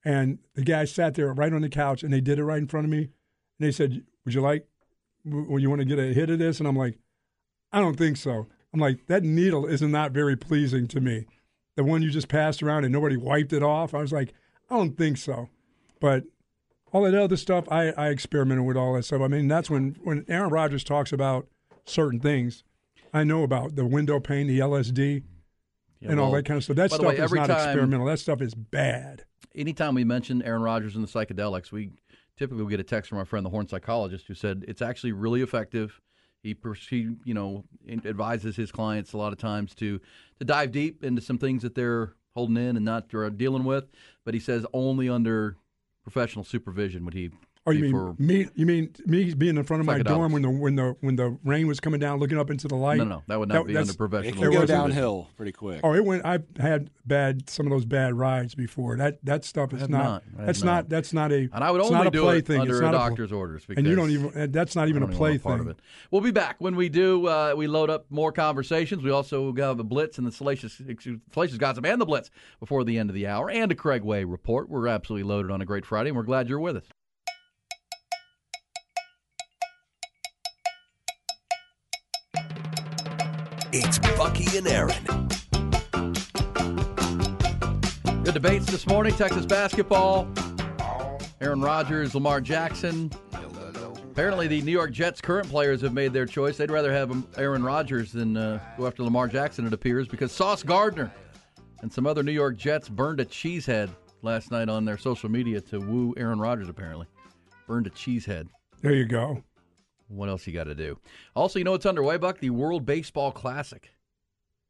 [0.04, 2.68] and the guy sat there right on the couch, and they did it right in
[2.68, 3.08] front of me, and
[3.58, 4.68] they said, "Would you like?
[5.24, 6.98] Well, you want to get a hit of this?" And I'm like,
[7.72, 11.24] "I don't think so." I'm like, "That needle is not very pleasing to me."
[11.76, 13.94] The one you just passed around and nobody wiped it off.
[13.94, 14.34] I was like,
[14.68, 15.48] "I don't think so,"
[16.00, 16.24] but
[16.96, 19.20] all that other stuff, I, I experimented with all that stuff.
[19.20, 21.46] I mean, that's when when Aaron Rodgers talks about
[21.84, 22.64] certain things,
[23.12, 25.22] I know about the window pane, the LSD,
[26.00, 26.76] Yeah, and all that kind of stuff.
[26.76, 28.06] That stuff way, is not time- experimental.
[28.06, 29.24] That stuff is bad.
[29.54, 31.90] Anytime we mention Aaron Rodgers and the psychedelics, we
[32.38, 35.12] typically we get a text from our friend, the horn psychologist, who said it's actually
[35.12, 36.00] really effective.
[36.42, 36.56] He,
[36.88, 37.64] he you know,
[38.06, 40.00] advises his clients a lot of times to
[40.38, 43.84] to dive deep into some things that they're holding in and not dealing with.
[44.24, 45.56] But he says only under
[46.06, 47.30] professional supervision would he.
[47.68, 48.48] Oh, you be mean me?
[48.54, 51.36] You mean me being in front of my dorm when the when the when the
[51.44, 52.98] rain was coming down, looking up into the light?
[52.98, 55.28] No, no, that would not be that's- under professional It There can go wasn't- downhill
[55.36, 55.80] pretty quick.
[55.82, 56.24] Oh, it went.
[56.24, 58.96] I've had bad some of those bad rides before.
[58.96, 59.88] That that stuff is not.
[59.90, 60.22] not.
[60.46, 60.72] That's not.
[60.72, 60.88] not.
[60.88, 61.48] That's not a.
[61.52, 62.60] And I would it's only not a do play it thing.
[62.60, 63.64] under it's a not a doctor's orders.
[63.66, 64.52] Because and you don't even.
[64.52, 65.68] That's not even a don't play want part thing.
[65.68, 65.80] of it.
[66.10, 67.26] We'll be back when we do.
[67.26, 69.02] Uh, we load up more conversations.
[69.02, 70.80] We also have the Blitz and the Salacious,
[71.32, 74.24] Salacious Gossip and the Blitz before the end of the hour, and a Craig Way
[74.24, 74.68] report.
[74.68, 76.84] We're absolutely loaded on a great Friday, and we're glad you're with us.
[83.72, 85.04] It's Bucky and Aaron.
[88.22, 89.12] Good debates this morning.
[89.14, 90.28] Texas basketball.
[91.40, 93.10] Aaron Rodgers, Lamar Jackson.
[94.12, 96.56] Apparently, the New York Jets' current players have made their choice.
[96.56, 100.62] They'd rather have Aaron Rodgers than uh, go after Lamar Jackson, it appears, because Sauce
[100.62, 101.12] Gardner
[101.82, 103.90] and some other New York Jets burned a cheesehead
[104.22, 107.06] last night on their social media to woo Aaron Rodgers, apparently.
[107.66, 108.48] Burned a cheesehead.
[108.80, 109.42] There you go.
[110.08, 110.98] What else you got to do?
[111.34, 112.38] Also, you know what's underway, Buck?
[112.38, 113.90] The World Baseball Classic,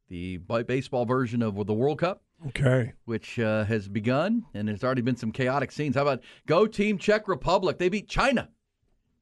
[0.08, 2.22] the baseball version of the World Cup.
[2.48, 2.92] Okay.
[3.06, 5.96] Which uh, has begun, and there's already been some chaotic scenes.
[5.96, 7.78] How about Go Team Czech Republic?
[7.78, 8.50] They beat China.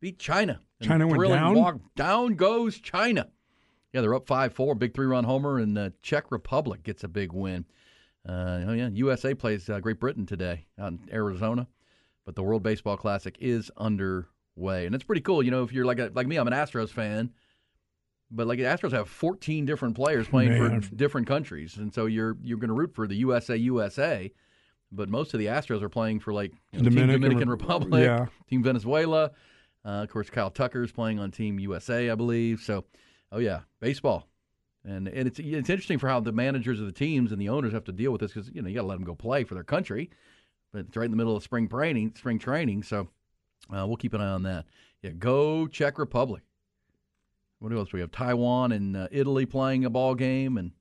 [0.01, 0.61] Beat China.
[0.83, 1.55] China went down?
[1.55, 1.77] Walk.
[1.95, 3.29] Down goes China.
[3.93, 4.75] Yeah, they're up 5 4.
[4.75, 7.65] Big three run homer, and the Czech Republic gets a big win.
[8.29, 8.89] Uh, oh, yeah.
[8.93, 11.69] USA plays uh, Great Britain today out in Arizona.
[12.25, 13.71] But the World Baseball Classic is
[14.57, 14.87] underway.
[14.87, 15.43] And it's pretty cool.
[15.43, 17.31] You know, if you're like a, like me, I'm an Astros fan.
[18.31, 20.81] But like the Astros have 14 different players playing Man.
[20.81, 24.33] for different countries, and so you're you're going to root for the USA USA.
[24.91, 28.03] But most of the Astros are playing for like you know, Dominican, Team Dominican Republic,
[28.03, 28.27] yeah.
[28.49, 29.31] Team Venezuela.
[29.85, 32.61] Uh, of course, Kyle Tucker's playing on Team USA, I believe.
[32.61, 32.85] So,
[33.31, 34.27] oh yeah, baseball,
[34.85, 37.73] and and it's it's interesting for how the managers of the teams and the owners
[37.75, 39.45] have to deal with this because you know you got to let them go play
[39.45, 40.11] for their country,
[40.73, 42.83] but it's right in the middle of spring training, spring training.
[42.83, 43.11] So,
[43.71, 44.67] uh, we'll keep an eye on that.
[45.03, 46.43] Yeah, go Czech Republic.
[47.59, 47.93] What else?
[47.93, 50.73] We have Taiwan and uh, Italy playing a ball game, and,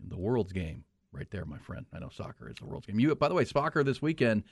[0.00, 1.86] and, the world's game right there, my friend.
[1.94, 2.98] I know soccer is the world's game.
[2.98, 4.44] You, by the way, soccer this weekend,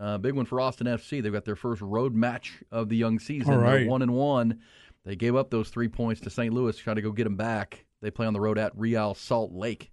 [0.00, 1.22] uh, big one for Austin FC.
[1.22, 3.54] They've got their first road match of the young season.
[3.54, 3.78] All right.
[3.80, 4.60] They're one and one.
[5.04, 6.52] They gave up those three points to St.
[6.52, 7.86] Louis, trying to go get them back.
[8.02, 9.90] They play on the road at Real Salt Lake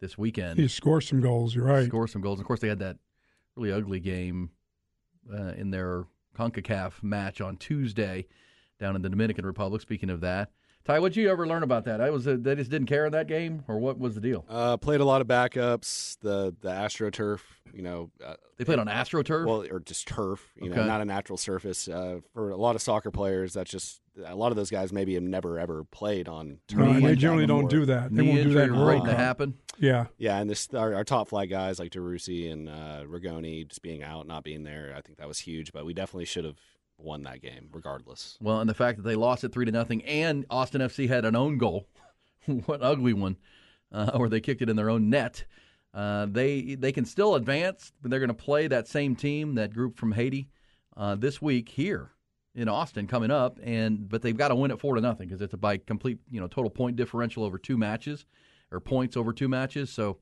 [0.00, 0.58] this weekend.
[0.58, 1.54] He score some goals.
[1.54, 1.86] You're right.
[1.86, 2.40] Score some goals.
[2.40, 2.98] Of course, they had that
[3.56, 4.50] really ugly game
[5.32, 6.04] uh, in their
[6.36, 8.26] Concacaf match on Tuesday
[8.78, 9.82] down in the Dominican Republic.
[9.82, 10.50] Speaking of that,
[10.84, 12.00] Ty, what did you ever learn about that?
[12.00, 14.44] I was uh, they just didn't care in that game, or what was the deal?
[14.48, 16.18] Uh, played a lot of backups.
[16.20, 17.40] The the AstroTurf,
[17.74, 20.80] you know, uh, they played on AstroTurf, well, or just turf, you okay.
[20.80, 21.86] know, not a natural surface.
[21.86, 25.14] Uh, for a lot of soccer players, that's just a lot of those guys maybe
[25.14, 26.80] have never ever played on turf.
[26.80, 28.14] No, like they generally don't do that.
[28.14, 28.72] They Knee won't do that.
[28.72, 29.54] Right to happen.
[29.78, 33.82] Yeah, yeah, and this our, our top flight guys like Driussi and uh, Rigoni just
[33.82, 34.94] being out, not being there.
[34.96, 36.56] I think that was huge, but we definitely should have
[37.02, 38.38] won that game regardless.
[38.40, 41.24] Well, and the fact that they lost it three to nothing, and Austin FC had
[41.24, 41.86] an own goal,
[42.66, 43.36] what ugly one,
[43.92, 45.44] uh, or they kicked it in their own net.
[45.92, 49.74] Uh, they they can still advance, but they're going to play that same team, that
[49.74, 50.48] group from Haiti,
[50.96, 52.12] uh, this week here
[52.54, 55.40] in Austin coming up, and but they've got to win it four to nothing because
[55.40, 58.26] it's a by complete you know total point differential over two matches
[58.70, 59.90] or points over two matches.
[59.90, 60.18] So,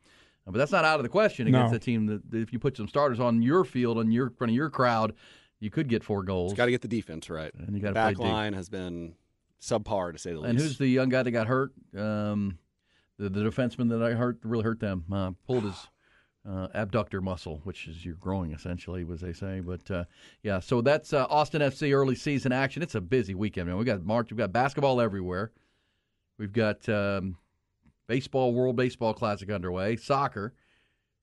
[0.47, 1.77] but that's not out of the question against no.
[1.77, 4.51] a team that, that, if you put some starters on your field and your front
[4.51, 5.15] of your crowd,
[5.61, 6.55] you could get four goals.
[6.55, 7.53] Got to get the defense right.
[7.55, 9.15] And you got to back line has been
[9.61, 10.51] subpar to say the least.
[10.51, 11.73] And who's the young guy that got hurt?
[11.97, 12.59] Um,
[13.19, 15.05] the, the defenseman that I hurt really hurt them.
[15.13, 15.89] Uh, pulled his
[16.49, 19.61] uh, abductor muscle, which is your groin essentially, as they say.
[19.61, 20.05] But uh,
[20.43, 22.83] yeah, so that's uh, Austin FC early season action.
[22.83, 23.69] It's a busy weekend.
[23.69, 24.31] Man, we got March.
[24.31, 25.53] We've got basketball everywhere.
[26.39, 27.37] We've got um,
[28.07, 30.55] baseball, World Baseball Classic underway, soccer.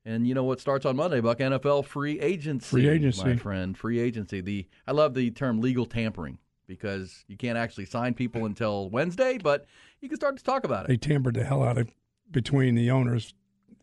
[0.06, 1.40] And you know what starts on Monday, Buck?
[1.40, 2.68] NFL free agency.
[2.68, 3.78] Free agency, my friend.
[3.78, 4.40] Free agency.
[4.40, 6.38] The I love the term legal tampering
[6.68, 9.66] because you can't actually sign people until Wednesday, but
[10.02, 10.88] you can start to talk about it.
[10.90, 11.92] They tampered the hell out of
[12.30, 13.34] between the owners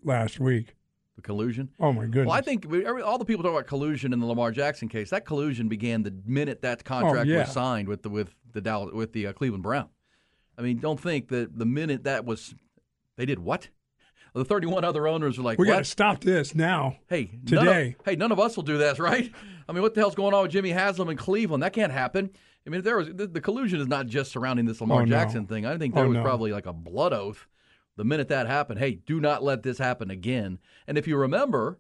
[0.04, 0.76] last week.
[1.16, 1.70] The collusion.
[1.78, 2.26] Oh my goodness!
[2.28, 2.66] Well, I think
[3.04, 5.10] all the people talk about collusion in the Lamar Jackson case.
[5.10, 7.40] That collusion began the minute that contract oh, yeah.
[7.40, 9.88] was signed with the with the Dallas, with the uh, Cleveland Brown.
[10.56, 12.54] I mean, don't think that the minute that was,
[13.16, 13.68] they did what?
[14.34, 16.96] The 31 other owners are like, we got to stop this now.
[17.08, 17.54] Hey, today.
[17.56, 19.30] None of, hey, none of us will do this, right?
[19.68, 21.62] I mean, what the hell's going on with Jimmy Haslam in Cleveland?
[21.62, 22.30] That can't happen.
[22.66, 25.42] I mean, there was the, the collusion is not just surrounding this Lamar oh, Jackson
[25.42, 25.46] no.
[25.48, 25.66] thing.
[25.66, 26.22] I think there oh, was no.
[26.22, 27.46] probably like a blood oath
[27.96, 28.78] the minute that happened.
[28.78, 30.58] Hey, do not let this happen again.
[30.86, 31.78] And if you remember,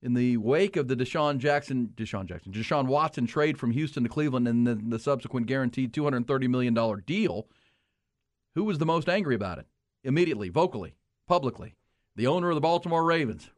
[0.00, 4.08] in the wake of the Deshaun Jackson, Deshaun Jackson, Deshaun Watson trade from Houston to
[4.08, 7.48] Cleveland and then the subsequent guaranteed $230 million deal,
[8.54, 9.66] who was the most angry about it?
[10.04, 10.94] Immediately, vocally,
[11.26, 11.74] publicly
[12.16, 13.50] the owner of the Baltimore Ravens.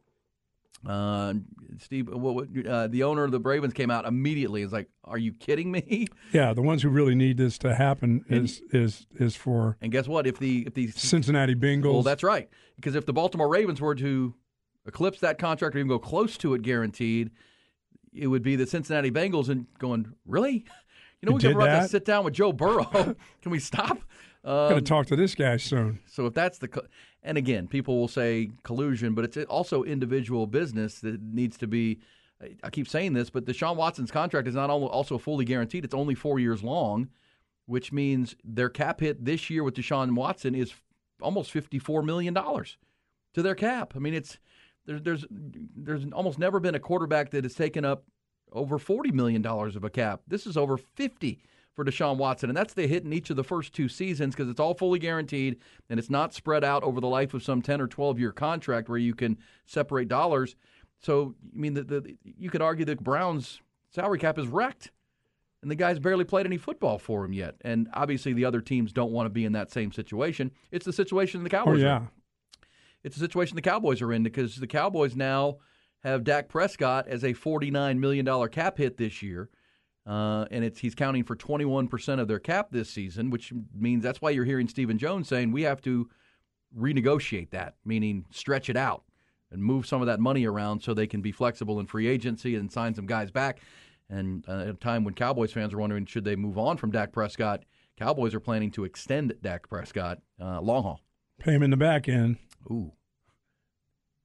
[0.85, 1.33] Uh,
[1.79, 4.61] Steve, uh, the owner of the Ravens came out immediately.
[4.61, 8.23] Is like, "Are you kidding me?" Yeah, the ones who really need this to happen
[8.29, 9.77] is and, is is for.
[9.81, 10.27] And guess what?
[10.27, 12.49] If the if the Cincinnati Bengals, well, that's right.
[12.75, 14.35] Because if the Baltimore Ravens were to
[14.85, 17.31] eclipse that contract or even go close to it, guaranteed,
[18.13, 20.65] it would be the Cincinnati Bengals and going, "Really?
[21.21, 22.85] You know, we can have to sit down with Joe Burrow.
[23.41, 23.97] can we stop?"
[24.43, 25.99] Um, Got to talk to this guy soon.
[26.05, 26.69] So if that's the,
[27.25, 31.99] and again, people will say collusion, but it's also individual business that needs to be.
[32.63, 35.83] I keep saying this, but Deshaun Watson's contract is not also fully guaranteed.
[35.83, 37.09] It's only four years long,
[37.65, 40.73] which means their cap hit this year with Deshaun Watson is
[41.21, 42.77] almost fifty-four million dollars
[43.33, 43.93] to their cap.
[43.95, 44.37] I mean, it's
[44.85, 48.03] There's there's there's almost never been a quarterback that has taken up
[48.51, 50.21] over forty million dollars of a cap.
[50.27, 51.39] This is over fifty
[51.75, 54.49] for Deshaun Watson, and that's the hit in each of the first two seasons because
[54.49, 55.57] it's all fully guaranteed
[55.89, 58.89] and it's not spread out over the life of some ten or twelve year contract
[58.89, 60.55] where you can separate dollars.
[60.99, 63.61] So I mean, the, the you could argue that Brown's
[63.91, 64.91] salary cap is wrecked
[65.65, 67.55] and the guy's barely played any football for him yet.
[67.61, 70.51] And obviously, the other teams don't want to be in that same situation.
[70.69, 71.81] It's the situation the Oh Cowboys.
[71.81, 71.97] Are yeah.
[71.97, 72.07] in.
[73.03, 75.57] It's the situation the Cowboys are in because the Cowboys now
[76.03, 79.49] have Dak Prescott as a forty-nine million dollar cap hit this year,
[80.05, 84.03] uh, and it's he's counting for twenty-one percent of their cap this season, which means
[84.03, 86.09] that's why you're hearing Stephen Jones saying we have to
[86.77, 89.03] renegotiate that, meaning stretch it out
[89.51, 92.55] and move some of that money around so they can be flexible in free agency
[92.55, 93.59] and sign some guys back.
[94.09, 96.91] And uh, at a time when Cowboys fans are wondering should they move on from
[96.91, 97.63] Dak Prescott,
[97.97, 101.01] Cowboys are planning to extend Dak Prescott uh, long haul.
[101.39, 102.37] Pay him in the back end.
[102.69, 102.91] Ooh,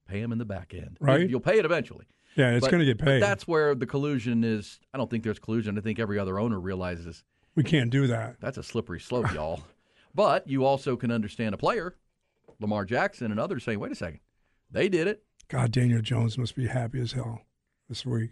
[0.09, 0.97] pay him in the back end.
[1.01, 1.29] Right.
[1.29, 2.07] You'll pay it eventually.
[2.37, 3.23] Yeah, it's going to get but paid.
[3.23, 4.79] that's where the collusion is.
[4.95, 5.77] I don't think there's collusion.
[5.77, 8.37] I think every other owner realizes we can't do that.
[8.41, 9.63] that's a slippery slope, y'all.
[10.13, 11.95] But you also can understand a player,
[12.59, 14.19] Lamar Jackson and others saying, wait a second,
[14.69, 15.23] they did it.
[15.47, 17.43] God, Daniel Jones must be happy as hell
[17.89, 18.31] this week.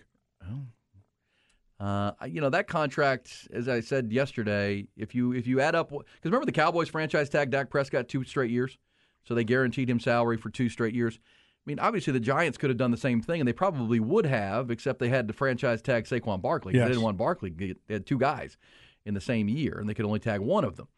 [1.80, 5.90] Uh, you know that contract, as I said yesterday, if you if you add up,
[5.90, 8.76] because remember the Cowboys franchise tag Dak Prescott two straight years,
[9.24, 11.20] so they guaranteed him salary for two straight years.
[11.66, 14.24] I mean, obviously the Giants could have done the same thing, and they probably would
[14.24, 16.74] have, except they had to franchise tag Saquon Barkley.
[16.74, 16.84] Yes.
[16.84, 17.50] They didn't want Barkley.
[17.50, 18.56] They had two guys
[19.04, 20.88] in the same year, and they could only tag one of them.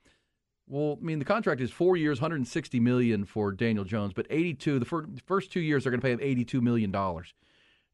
[0.68, 4.78] Well, I mean, the contract is four years, 160 million for Daniel Jones, but 82.
[4.78, 7.34] The fir- first two years they're going to pay him 82 million dollars,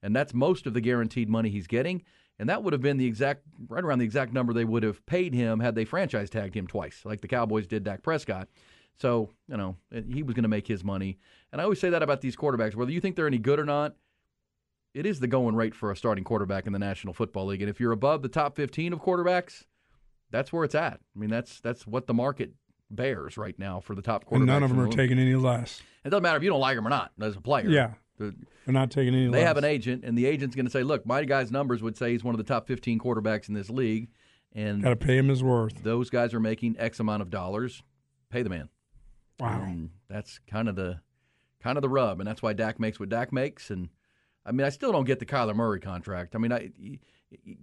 [0.03, 2.03] and that's most of the guaranteed money he's getting.
[2.39, 5.05] And that would have been the exact right around the exact number they would have
[5.07, 8.49] paid him had they franchise tagged him twice, like the Cowboys did Dak Prescott.
[8.99, 9.77] So you know
[10.09, 11.19] he was going to make his money.
[11.53, 13.65] And I always say that about these quarterbacks, whether you think they're any good or
[13.65, 13.95] not.
[14.95, 17.69] It is the going rate for a starting quarterback in the National Football League, and
[17.69, 19.65] if you're above the top 15 of quarterbacks,
[20.31, 21.01] that's where it's at.
[21.15, 22.55] I mean, that's that's what the market
[22.91, 24.37] bears right now for the top quarterbacks.
[24.37, 25.83] And none of them the are taking any less.
[26.03, 27.69] It doesn't matter if you don't like them or not as a player.
[27.69, 27.93] Yeah.
[28.17, 29.47] The- They're not taking any they less.
[29.49, 32.13] have an agent, and the agent's going to say, "Look, my guy's numbers would say
[32.13, 34.09] he's one of the top 15 quarterbacks in this league,
[34.55, 35.83] and Got to pay him his worth.
[35.83, 37.83] those guys are making X amount of dollars.
[38.31, 38.71] Pay the man."
[39.39, 39.63] Wow.
[39.63, 41.01] And that's kind of the
[41.61, 43.71] kind of the rub, and that's why Dak makes what Dak makes.
[43.71, 43.89] And
[44.45, 46.35] I mean, I still don't get the Kyler Murray contract.
[46.35, 46.71] I mean, I,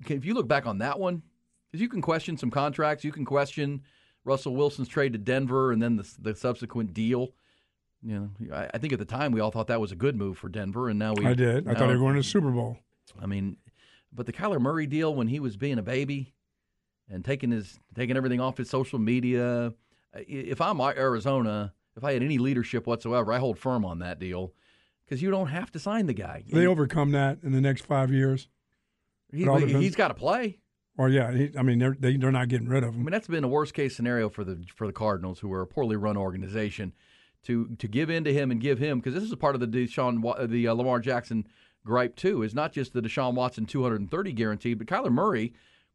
[0.08, 1.24] if you look back on that one,
[1.72, 3.82] because you can question some contracts, you can question
[4.26, 7.30] Russell Wilson's trade to Denver, and then the, the subsequent deal.
[8.02, 10.16] You know, I, I think at the time we all thought that was a good
[10.16, 11.26] move for Denver, and now we.
[11.26, 11.68] I did.
[11.68, 12.78] I now- thought they were going to the Super Bowl.
[13.22, 13.58] I mean,
[14.12, 16.34] but the Kyler Murray deal when he was being a baby
[17.10, 19.74] and taking his taking everything off his social media.
[20.15, 24.54] If I'm Arizona, if I had any leadership whatsoever, I hold firm on that deal
[25.06, 26.43] because you don't have to sign the guy.
[26.52, 28.47] They overcome that in the next five years.
[29.32, 29.86] he, it all depends.
[29.86, 30.60] has got to play.
[30.97, 33.02] Or yeah, he, I mean they're they, they're not getting rid of him.
[33.02, 35.62] I mean, that's been a worst case scenario for the for the Cardinals, who are
[35.62, 36.93] a poorly run organization,
[37.43, 39.62] to to give in to him and give him because this is a part of
[39.62, 41.47] the Deshaun the uh, Lamar Jackson
[41.84, 42.43] gripe too.
[42.43, 45.54] Is not just the Deshaun Watson 230 guaranteed, but Kyler Murray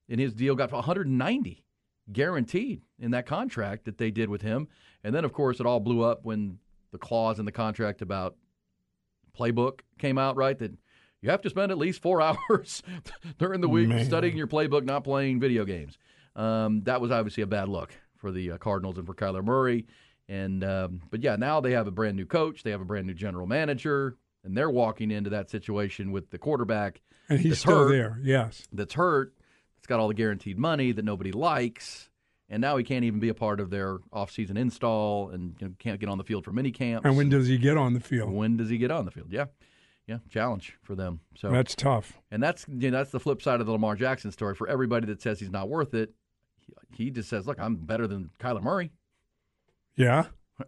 [0.08, 1.64] in his deal got 190
[2.12, 4.68] guaranteed in that contract that they did with him,
[5.04, 6.58] and then of course it all blew up when
[6.92, 8.36] the clause in the contract about
[9.38, 10.36] playbook came out.
[10.36, 10.72] Right that.
[11.20, 12.80] You have to spend at least four hours
[13.38, 14.04] during the week Man.
[14.04, 15.98] studying your playbook, not playing video games.
[16.36, 19.86] Um, that was obviously a bad look for the uh, Cardinals and for Kyler Murray.
[20.28, 23.08] And um, but yeah, now they have a brand new coach, they have a brand
[23.08, 27.84] new general manager, and they're walking into that situation with the quarterback And he's still
[27.84, 28.20] hurt, there.
[28.22, 28.68] Yes.
[28.72, 29.34] That's hurt.
[29.88, 32.10] Got all the guaranteed money that nobody likes,
[32.48, 35.74] and now he can't even be a part of their offseason install, and you know,
[35.78, 37.06] can't get on the field for mini camps.
[37.06, 38.30] And when does he get on the field?
[38.30, 39.28] when does he get on the field?
[39.32, 39.46] Yeah,
[40.06, 41.20] yeah, challenge for them.
[41.36, 42.18] So That's tough.
[42.30, 44.54] and that's you know, that's the flip side of the Lamar Jackson story.
[44.54, 46.12] For everybody that says he's not worth it,
[46.92, 48.92] he, he just says, "Look, I'm better than Kyler Murray.
[49.96, 50.26] Yeah.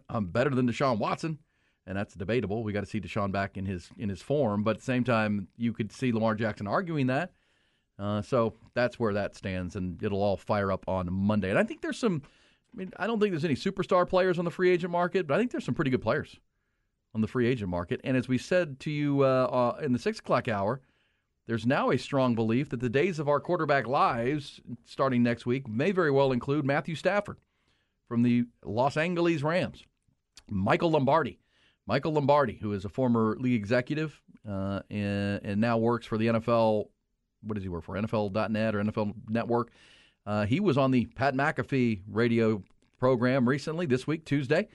[0.09, 1.39] I'm better than Deshaun Watson."
[1.87, 2.63] And that's debatable.
[2.63, 5.03] We got to see Deshaun back in his in his form, but at the same
[5.03, 7.33] time, you could see Lamar Jackson arguing that.
[8.01, 11.51] Uh, so that's where that stands, and it'll all fire up on Monday.
[11.51, 12.23] And I think there's some.
[12.73, 15.35] I mean, I don't think there's any superstar players on the free agent market, but
[15.35, 16.39] I think there's some pretty good players
[17.13, 17.99] on the free agent market.
[18.03, 20.81] And as we said to you uh, uh, in the six o'clock hour,
[21.47, 25.67] there's now a strong belief that the days of our quarterback lives, starting next week,
[25.67, 27.37] may very well include Matthew Stafford
[28.07, 29.83] from the Los Angeles Rams,
[30.49, 31.39] Michael Lombardi.
[31.87, 36.27] Michael Lombardi, who is a former league executive uh, and, and now works for the
[36.27, 36.85] NFL.
[37.43, 37.95] What does he work for?
[37.95, 39.71] NFL.net or NFL Network.
[40.25, 42.63] Uh, he was on the Pat McAfee radio
[42.99, 44.67] program recently, this week, Tuesday,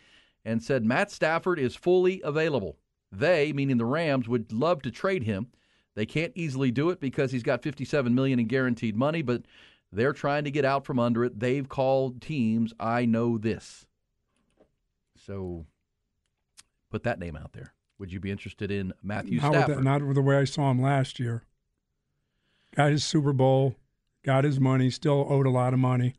[0.44, 2.76] and said Matt Stafford is fully available
[3.12, 5.48] They, meaning the Rams, would love to trade him.
[5.94, 9.42] They can't easily do it because he's got 57 million in guaranteed money, but
[9.92, 11.38] they're trying to get out from under it.
[11.38, 13.86] They've called teams, I know this.
[15.16, 15.66] So
[16.90, 17.72] put that name out there.
[17.98, 19.78] Would you be interested in Matthew Not with, Stafford?
[19.78, 21.44] that, not with the way I saw him last year.
[22.76, 23.74] Got his Super Bowl,
[24.24, 26.14] got his money, still owed a lot of money,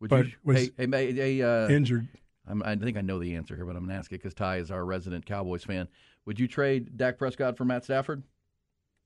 [0.00, 2.08] Would but you, was hey, hey, hey, hey, uh, injured.
[2.46, 4.34] I'm, I think I know the answer here, but I'm going to ask it because
[4.34, 5.88] Ty is our resident Cowboys fan.
[6.26, 8.22] Would you trade Dak Prescott for Matt Stafford?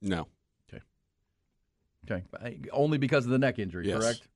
[0.02, 0.26] No.
[0.68, 0.82] Okay,
[2.10, 2.60] Okay.
[2.72, 3.98] only because of the neck injury, Yes.
[3.98, 4.28] correct?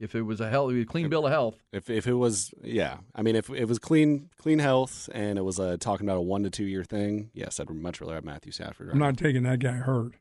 [0.00, 2.98] If it was a health, a clean bill of health, If if it was yeah,
[3.14, 6.20] I mean if it was clean clean health and it was uh, talking about a
[6.22, 8.90] one to two year thing, yes, I'd much rather have Matthew Stafford.
[8.90, 10.12] I'm not taking that guy hurt.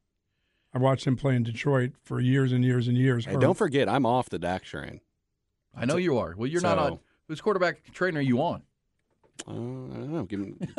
[0.74, 3.26] I watched him play in Detroit for years and years and years.
[3.26, 5.02] Hey, don't forget, I'm off the Dak train.
[5.76, 6.34] I know you are.
[6.38, 7.00] Well, you're not on.
[7.28, 8.64] Whose quarterback trainer are you on?
[9.48, 10.24] Uh, I don't know.
[10.24, 10.60] Give him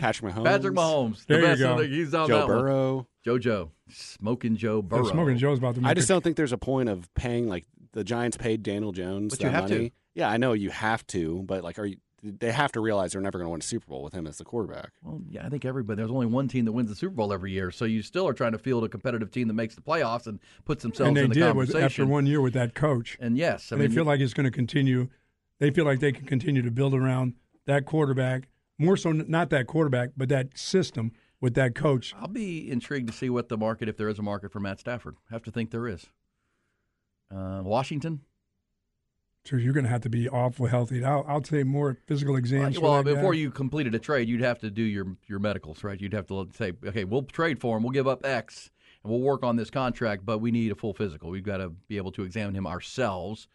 [0.00, 0.44] Patrick Mahomes.
[0.44, 1.26] Patrick Mahomes.
[1.26, 1.72] There the you best go.
[1.72, 2.58] of the, he's on Joe that one.
[2.58, 3.06] Burrow.
[3.26, 6.52] JoJo, smoking Joe Yeah, Smoking Joe's about to make I just a- don't think there's
[6.52, 9.90] a point of paying like the Giants paid Daniel Jones But that you have to.
[10.14, 11.96] Yeah, I know you have to, but like, are you?
[12.22, 14.38] They have to realize they're never going to win a Super Bowl with him as
[14.38, 14.90] the quarterback.
[15.04, 15.96] Well, yeah, I think everybody.
[15.98, 18.32] There's only one team that wins the Super Bowl every year, so you still are
[18.32, 21.22] trying to field a competitive team that makes the playoffs and puts themselves and they
[21.22, 23.16] in the did with, after one year with that coach.
[23.20, 25.08] and yes, I And mean, they feel like it's going to continue.
[25.60, 27.34] They feel like they can continue to build around
[27.66, 28.48] that quarterback.
[28.78, 32.14] More so, not that quarterback, but that system with that coach.
[32.18, 34.80] I'll be intrigued to see what the market, if there is a market for Matt
[34.80, 35.16] Stafford.
[35.30, 36.06] have to think there is.
[37.32, 38.20] Uh, Washington.
[39.48, 41.02] So you're going to have to be awful healthy.
[41.02, 42.78] I'll, I'll say more physical exams.
[42.78, 43.38] well, before guy.
[43.38, 45.98] you completed a trade, you'd have to do your your medicals, right?
[45.98, 48.70] You'd have to say, okay, we'll trade for him, we'll give up X,
[49.02, 51.30] and we'll work on this contract, but we need a full physical.
[51.30, 53.48] We've got to be able to examine him ourselves.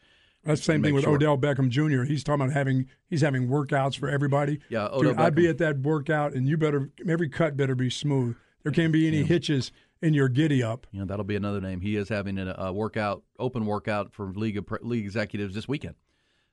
[0.44, 1.14] That's the same thing with sure.
[1.14, 2.04] Odell Beckham Jr.
[2.04, 4.62] He's talking about having he's having workouts for everybody.
[4.70, 7.92] Yeah, Dude, Odell I'd be at that workout, and you better every cut better be
[7.92, 8.36] smooth.
[8.64, 9.72] There can't be any hitches
[10.04, 10.86] in your giddy up.
[10.92, 11.82] You know, that'll be another name.
[11.82, 15.96] He is having a, a workout, open workout for league league executives this weekend.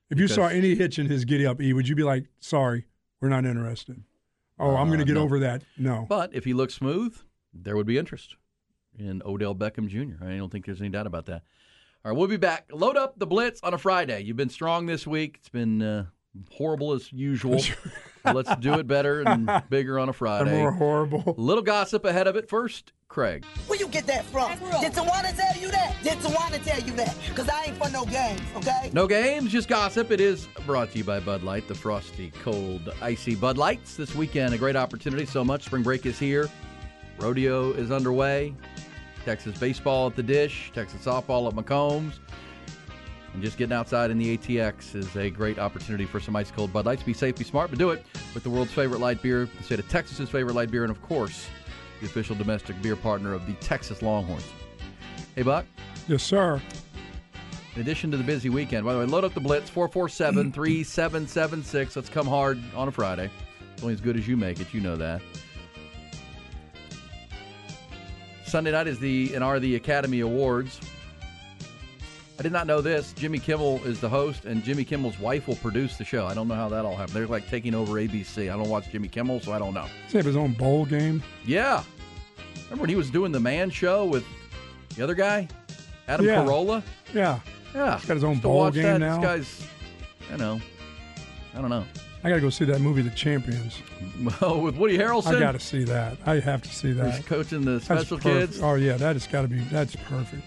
[0.09, 2.85] If you saw any hitch in his giddy up, E, would you be like, "Sorry,
[3.21, 4.03] we're not interested"?
[4.59, 5.23] Oh, I'm going to get Uh, no.
[5.25, 5.63] over that.
[5.77, 6.05] No.
[6.07, 7.17] But if he looks smooth,
[7.53, 8.35] there would be interest
[8.97, 10.23] in Odell Beckham Jr.
[10.23, 11.43] I don't think there's any doubt about that.
[12.03, 12.69] All right, we'll be back.
[12.73, 14.21] Load up the Blitz on a Friday.
[14.21, 15.37] You've been strong this week.
[15.39, 16.05] It's been uh,
[16.51, 17.61] horrible as usual.
[18.25, 20.59] Let's do it better and bigger on a I'm Friday.
[20.59, 21.33] more horrible.
[21.37, 22.47] Little gossip ahead of it.
[22.49, 23.43] First, Craig.
[23.67, 24.51] Where you get that from?
[24.79, 25.95] Did Tawana tell you that?
[26.03, 27.17] Did Tawana tell you that?
[27.27, 28.89] Because I ain't for no games, okay?
[28.93, 30.11] No games, just gossip.
[30.11, 33.95] It is brought to you by Bud Light, the frosty, cold, icy Bud Lights.
[33.95, 35.25] This weekend, a great opportunity.
[35.25, 35.63] So much.
[35.63, 36.47] Spring break is here.
[37.19, 38.53] Rodeo is underway.
[39.25, 40.71] Texas baseball at the dish.
[40.73, 42.13] Texas softball at McCombs.
[43.33, 46.73] And just getting outside in the ATX is a great opportunity for some ice cold
[46.73, 47.03] Bud Lights.
[47.03, 49.79] Be safe, be smart, but do it with the world's favorite light beer, the state
[49.79, 51.47] of Texas's favorite light beer, and of course,
[52.01, 54.45] the official domestic beer partner of the Texas Longhorns.
[55.35, 55.65] Hey, Buck.
[56.07, 56.61] Yes, sir.
[57.75, 61.95] In addition to the busy weekend, by the way, load up the Blitz 447 3776.
[61.95, 63.29] Let's come hard on a Friday.
[63.73, 64.73] It's only as good as you make it.
[64.73, 65.21] You know that.
[68.45, 70.81] Sunday night is the and are the Academy Awards.
[72.41, 73.13] I did not know this.
[73.13, 76.25] Jimmy Kimmel is the host, and Jimmy Kimmel's wife will produce the show.
[76.25, 77.15] I don't know how that all happened.
[77.15, 78.51] They're like taking over ABC.
[78.51, 79.85] I don't watch Jimmy Kimmel, so I don't know.
[80.05, 81.21] Does he have his own bowl game?
[81.45, 81.83] Yeah.
[82.63, 84.25] Remember when he was doing the man show with
[84.95, 85.49] the other guy?
[86.07, 86.43] Adam Yeah.
[86.43, 86.81] Carolla?
[87.13, 87.41] Yeah.
[87.75, 87.99] Yeah.
[87.99, 89.19] He's got his own bowl game that, now.
[89.21, 89.67] This guy's,
[90.33, 90.59] I know.
[91.53, 91.85] I don't know.
[92.23, 93.83] I got to go see that movie, The Champions.
[94.19, 96.17] Well, oh, with Woody Harrelson, I got to see that.
[96.25, 97.17] I have to see that.
[97.17, 98.63] he's coaching the special kids.
[98.63, 99.59] Oh yeah, that has got to be.
[99.65, 100.41] That's perfect.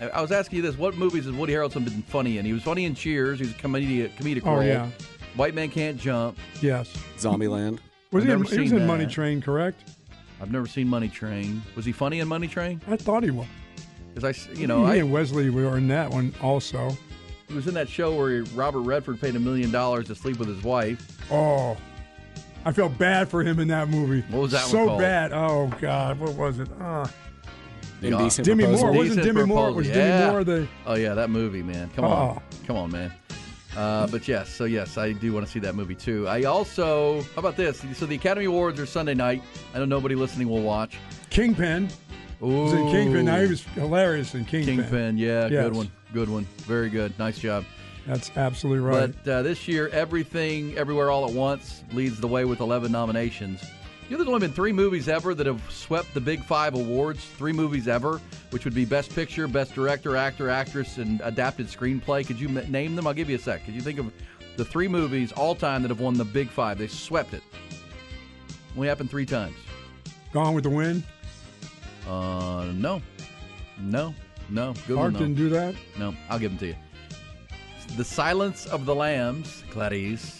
[0.00, 2.44] I- I was asking you this: What movies has Woody Harrelson been funny in?
[2.46, 3.38] He was funny in Cheers.
[3.40, 4.64] He was a comedic, comedic Oh role.
[4.64, 4.88] yeah.
[5.36, 6.38] White Man Can't Jump.
[6.60, 6.92] Yes.
[7.18, 7.78] Zombieland.
[8.10, 8.32] Was I've he?
[8.32, 9.06] In, never he was seen in Money.
[9.06, 9.90] Train, correct?
[10.42, 11.62] I've never seen Money Train.
[11.76, 12.80] Was he funny in Money Train?
[12.88, 13.46] I thought he was.
[14.14, 16.96] Because I, you know, he I, and Wesley were in that one also.
[17.46, 20.48] he was in that show where Robert Redford paid a million dollars to sleep with
[20.48, 21.18] his wife.
[21.30, 21.76] Oh,
[22.64, 24.22] I felt bad for him in that movie.
[24.30, 24.98] What was that one So called?
[25.00, 25.32] bad.
[25.32, 26.68] Oh God, what was it?
[26.80, 27.06] Uh,
[28.02, 28.86] Indecent Demi proposal.
[28.88, 28.96] Moore.
[28.96, 29.76] wasn't Decent Demi Moore- Proposal.
[29.76, 30.30] was Demi.
[30.32, 31.90] Moore the- Oh yeah, that movie, man.
[31.96, 32.42] Come on, Oh.
[32.66, 33.12] come on, man.
[33.76, 36.26] Uh, but yes, so yes, I do want to see that movie too.
[36.26, 37.84] I also, how about this?
[37.94, 39.42] So the Academy Awards are Sunday night.
[39.74, 40.98] I know nobody listening will watch.
[41.30, 41.88] Kingpin.
[42.42, 43.26] Ooh, Was in Kingpin.
[43.26, 44.78] Now he was hilarious in Kingpin.
[44.78, 45.18] Kingpin.
[45.18, 45.64] Yeah, Yes.
[45.66, 47.64] good one, good one, very good, nice job.
[48.06, 49.12] That's absolutely right.
[49.24, 53.62] But uh, this year, everything, everywhere, all at once leads the way with 11 nominations.
[54.10, 57.24] You know, there's only been three movies ever that have swept the Big Five awards.
[57.24, 62.26] Three movies ever, which would be Best Picture, Best Director, Actor, Actress, and Adapted Screenplay.
[62.26, 63.06] Could you m- name them?
[63.06, 63.64] I'll give you a sec.
[63.64, 64.12] Could you think of
[64.56, 66.78] the three movies all time that have won the Big Five?
[66.78, 67.42] They swept it.
[68.74, 69.54] Only happened three times.
[70.32, 71.04] Gone with the Wind.
[72.08, 73.00] Uh, no,
[73.78, 74.12] no,
[74.48, 74.74] no.
[74.88, 75.76] Good Art one, didn't do that.
[76.00, 76.76] No, I'll give them to you.
[77.96, 80.39] The Silence of the Lambs, Clarice,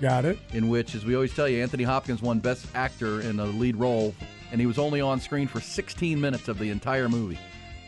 [0.00, 0.38] Got it.
[0.52, 3.76] in which, as we always tell you, Anthony Hopkins won Best Actor in a lead
[3.76, 4.14] role,
[4.52, 7.38] and he was only on screen for 16 minutes of the entire movie.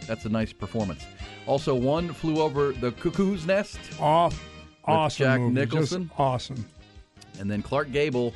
[0.06, 1.04] That's a nice performance.
[1.46, 4.42] Also, one flew over the cuckoo's nest, Off.
[4.84, 5.24] Awesome.
[5.24, 5.54] Jack movie.
[5.54, 6.08] Nicholson.
[6.08, 6.66] Just awesome.
[7.38, 8.32] and then Clark Gable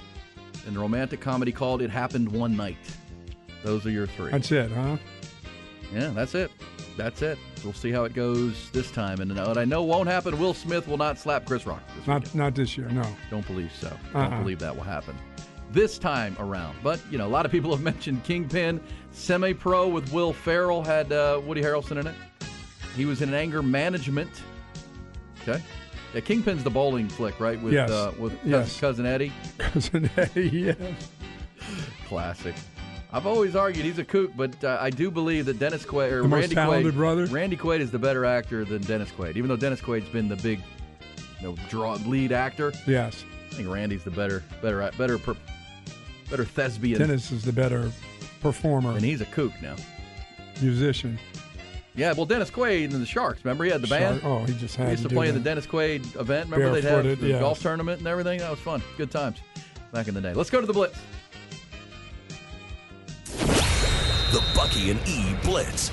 [0.66, 2.77] in the romantic comedy called It Happened One Night.
[3.64, 4.31] Those are your three.
[4.31, 4.99] That's it, huh?
[5.93, 6.51] Yeah, that's it.
[6.97, 7.39] That's it.
[7.65, 9.21] We'll see how it goes this time.
[9.21, 12.25] And what I know won't happen, Will Smith will not slap Chris Rock this weekend.
[12.27, 12.89] Not not this year.
[12.91, 13.05] No.
[13.31, 13.89] Don't believe so.
[14.15, 14.29] Uh-uh.
[14.29, 15.17] Don't believe that will happen
[15.71, 16.77] this time around.
[16.83, 18.81] But you know, a lot of people have mentioned Kingpin,
[19.12, 22.15] semi-pro with Will Ferrell had uh, Woody Harrelson in it.
[22.95, 24.31] He was in anger management.
[25.43, 25.61] Okay,
[26.15, 27.61] yeah, Kingpin's the bowling flick, right?
[27.61, 27.91] With Yes.
[27.91, 28.81] uh, with cousin, Yes.
[28.81, 29.33] cousin Eddie.
[29.59, 30.77] Cousin Eddie, yes.
[32.07, 32.55] Classic.
[33.15, 36.23] I've always argued he's a kook, but uh, I do believe that Dennis Quaid or
[36.23, 37.27] The most Randy talented Quaid, brother?
[37.27, 39.37] Randy Quaid is the better actor than Dennis Quaid.
[39.37, 40.61] Even though Dennis Quaid's been the big,
[41.41, 43.25] you know, draw lead actor, Yes.
[43.53, 45.37] I think Randy's the better, better, better, per,
[46.29, 46.99] better thespian.
[46.99, 47.93] Dennis is the better
[48.41, 49.77] performer, and he's a kook now.
[50.61, 51.17] musician.
[51.95, 53.45] Yeah, well, Dennis Quaid and the Sharks.
[53.45, 54.23] Remember, he had the band.
[54.23, 55.41] Shark- oh, he just had We used to to play in the.
[55.41, 56.51] Dennis Quaid event.
[56.51, 57.41] Remember, they'd have the yes.
[57.41, 58.41] golf tournament and everything.
[58.41, 58.83] That was fun.
[58.97, 59.39] Good times
[59.93, 60.35] back in the day.
[60.35, 60.99] Let's go to the Blitz.
[64.35, 65.93] The Bucky and E Blitz.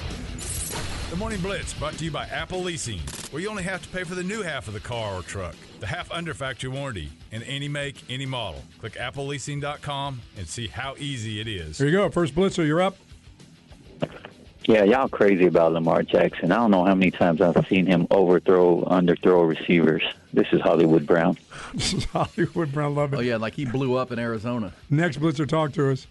[1.12, 2.98] The Morning Blitz brought to you by Apple Leasing,
[3.30, 5.54] where you only have to pay for the new half of the car or truck,
[5.80, 8.64] the half under factory warranty, in any make, any model.
[8.80, 11.78] Click appleleasing.com and see how easy it is.
[11.78, 12.10] Here you go.
[12.10, 12.98] First blitzer, you're up.
[14.66, 16.52] Yeah, y'all crazy about Lamar Jackson.
[16.52, 20.02] I don't know how many times I've seen him overthrow, underthrow receivers.
[20.34, 21.38] This is Hollywood Brown.
[21.76, 22.96] This is Hollywood Brown.
[22.96, 23.18] Love it.
[23.18, 24.74] Oh yeah, like he blew up in Arizona.
[24.89, 26.08] Next blitzer, talk to us.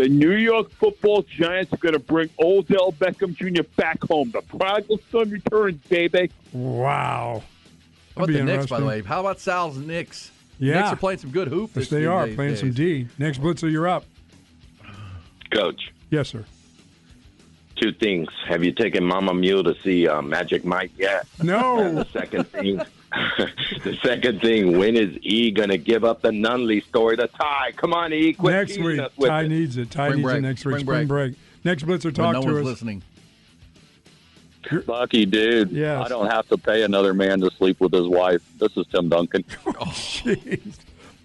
[0.00, 3.64] The New York Football Giants are going to bring Odell Beckham Jr.
[3.76, 4.30] back home.
[4.30, 6.30] The prodigal son returns, baby.
[6.54, 7.42] Wow.
[8.16, 9.02] How about the be Knicks, by the way?
[9.02, 10.30] How about Sal's Knicks?
[10.58, 10.76] Yeah.
[10.80, 11.72] Knicks are playing some good hoop.
[11.74, 12.72] Yes, this they these are days- playing some.
[12.72, 13.08] D.
[13.18, 14.06] Next blitzer, you're up.
[15.52, 16.46] Coach, Yes, sir.
[17.76, 18.28] two things.
[18.48, 21.26] Have you taken Mama Mule to see uh, Magic Mike yet?
[21.42, 21.78] No.
[21.78, 22.80] And the second thing,
[23.84, 27.72] the second thing, when is E going to give up the Nunley story to Ty?
[27.76, 29.48] Come on, E, quit next teasing week, us with Ty it.
[29.48, 29.90] needs it.
[29.90, 30.38] Ty Spring needs break.
[30.38, 30.72] it next week.
[30.74, 31.34] Spring Spring break.
[31.64, 32.64] Next blitzer, When talk no to one's us.
[32.64, 33.02] listening.
[34.86, 35.70] Bucky, dude.
[35.72, 36.04] Yes.
[36.04, 38.42] I don't have to pay another man to sleep with his wife.
[38.58, 39.44] This is Tim Duncan.
[39.66, 40.74] Oh, jeez.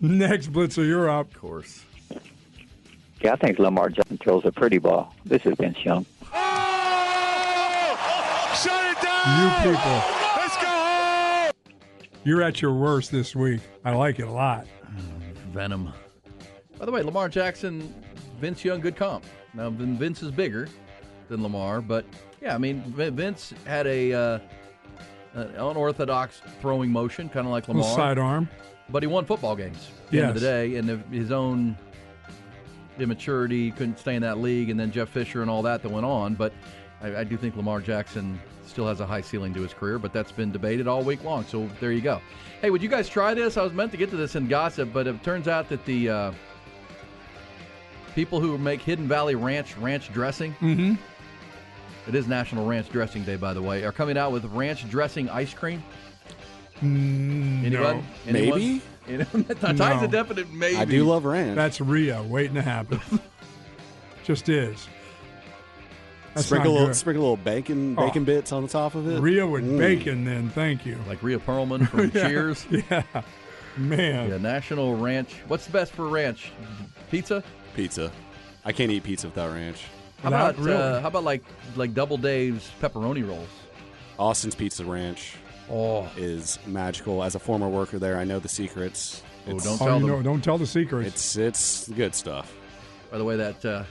[0.02, 1.34] Next blitzer, you're up.
[1.34, 1.84] Of course.
[3.22, 5.14] Yeah, I think Lamar Jackson throws a pretty ball.
[5.26, 6.06] This is Vince Young.
[8.56, 9.42] Shut it down!
[9.42, 10.25] You people.
[12.26, 12.40] Let's go home!
[12.40, 13.62] You're at your worst this week.
[13.84, 14.68] I like it a lot.
[15.52, 15.94] Venom.
[16.78, 17.94] By the way, Lamar Jackson,
[18.40, 19.24] Vince Young, good comp.
[19.54, 20.68] Now, Vince is bigger
[21.30, 22.06] than Lamar, but
[22.42, 24.40] yeah, I mean, Vince had a uh,
[25.34, 27.98] an unorthodox throwing motion, kind of like Little Lamar.
[27.98, 28.50] sidearm.
[28.90, 31.76] But he won football games at the end of the day, and his own
[33.00, 36.06] immaturity couldn't stay in that league, and then Jeff Fisher and all that that went
[36.06, 36.36] on.
[36.36, 36.54] But
[37.02, 40.14] I, I do think Lamar Jackson still has a high ceiling to his career, but
[40.14, 41.44] that's been debated all week long.
[41.46, 42.22] So there you go.
[42.62, 43.58] Hey, would you guys try this?
[43.58, 46.10] I was meant to get to this in gossip, but it turns out that the
[46.10, 46.32] uh,
[48.16, 50.54] people who make Hidden Valley Ranch ranch dressing.
[50.62, 50.94] Mm-hmm.
[52.08, 53.84] It is National Ranch Dressing Day, by the way.
[53.84, 55.84] Are coming out with ranch dressing ice cream.
[56.82, 57.98] Mm, Anyone?
[57.98, 58.04] no.
[58.28, 58.60] Anyone?
[58.60, 58.82] Maybe?
[59.62, 60.04] Ty's No.
[60.04, 60.78] a definite maybe.
[60.78, 61.56] I do love ranch.
[61.56, 63.00] That's Rhea waiting to happen.
[64.24, 64.88] Just is.
[66.36, 66.96] That's sprinkle a little, good.
[66.96, 68.06] sprinkle a little bacon Oh.
[68.06, 69.20] bacon bits on the top of it.
[69.20, 69.78] Rhea with Mm.
[69.80, 70.98] bacon, then thank you.
[71.08, 72.66] Like Rhea Perlman from Yeah, Cheers.
[72.70, 73.04] Yeah,
[73.78, 74.30] man.
[74.30, 75.34] Yeah, National Ranch.
[75.48, 76.52] What's the best for ranch?
[77.10, 77.44] Pizza?
[77.76, 78.12] Pizza.
[78.64, 79.82] I can't eat pizza without ranch.
[80.22, 80.78] How Not about really.
[80.82, 81.44] uh, how about like
[81.76, 83.50] like Double Dave's pepperoni rolls?
[84.18, 85.36] Austin's Pizza Ranch
[85.70, 87.24] Oh, is magical.
[87.24, 89.24] As a former worker there, I know the secrets.
[89.48, 90.16] Oh, don't Oh, tell you them.
[90.18, 91.36] know, don't tell the secrets.
[91.36, 92.52] It's it's good stuff.
[93.12, 93.84] By the way, that uh,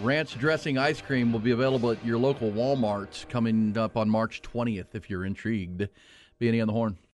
[0.00, 4.42] ranch dressing ice cream will be available at your local Walmart coming up on March
[4.42, 5.88] 20th if you're intrigued.
[6.38, 6.98] B&E on the horn.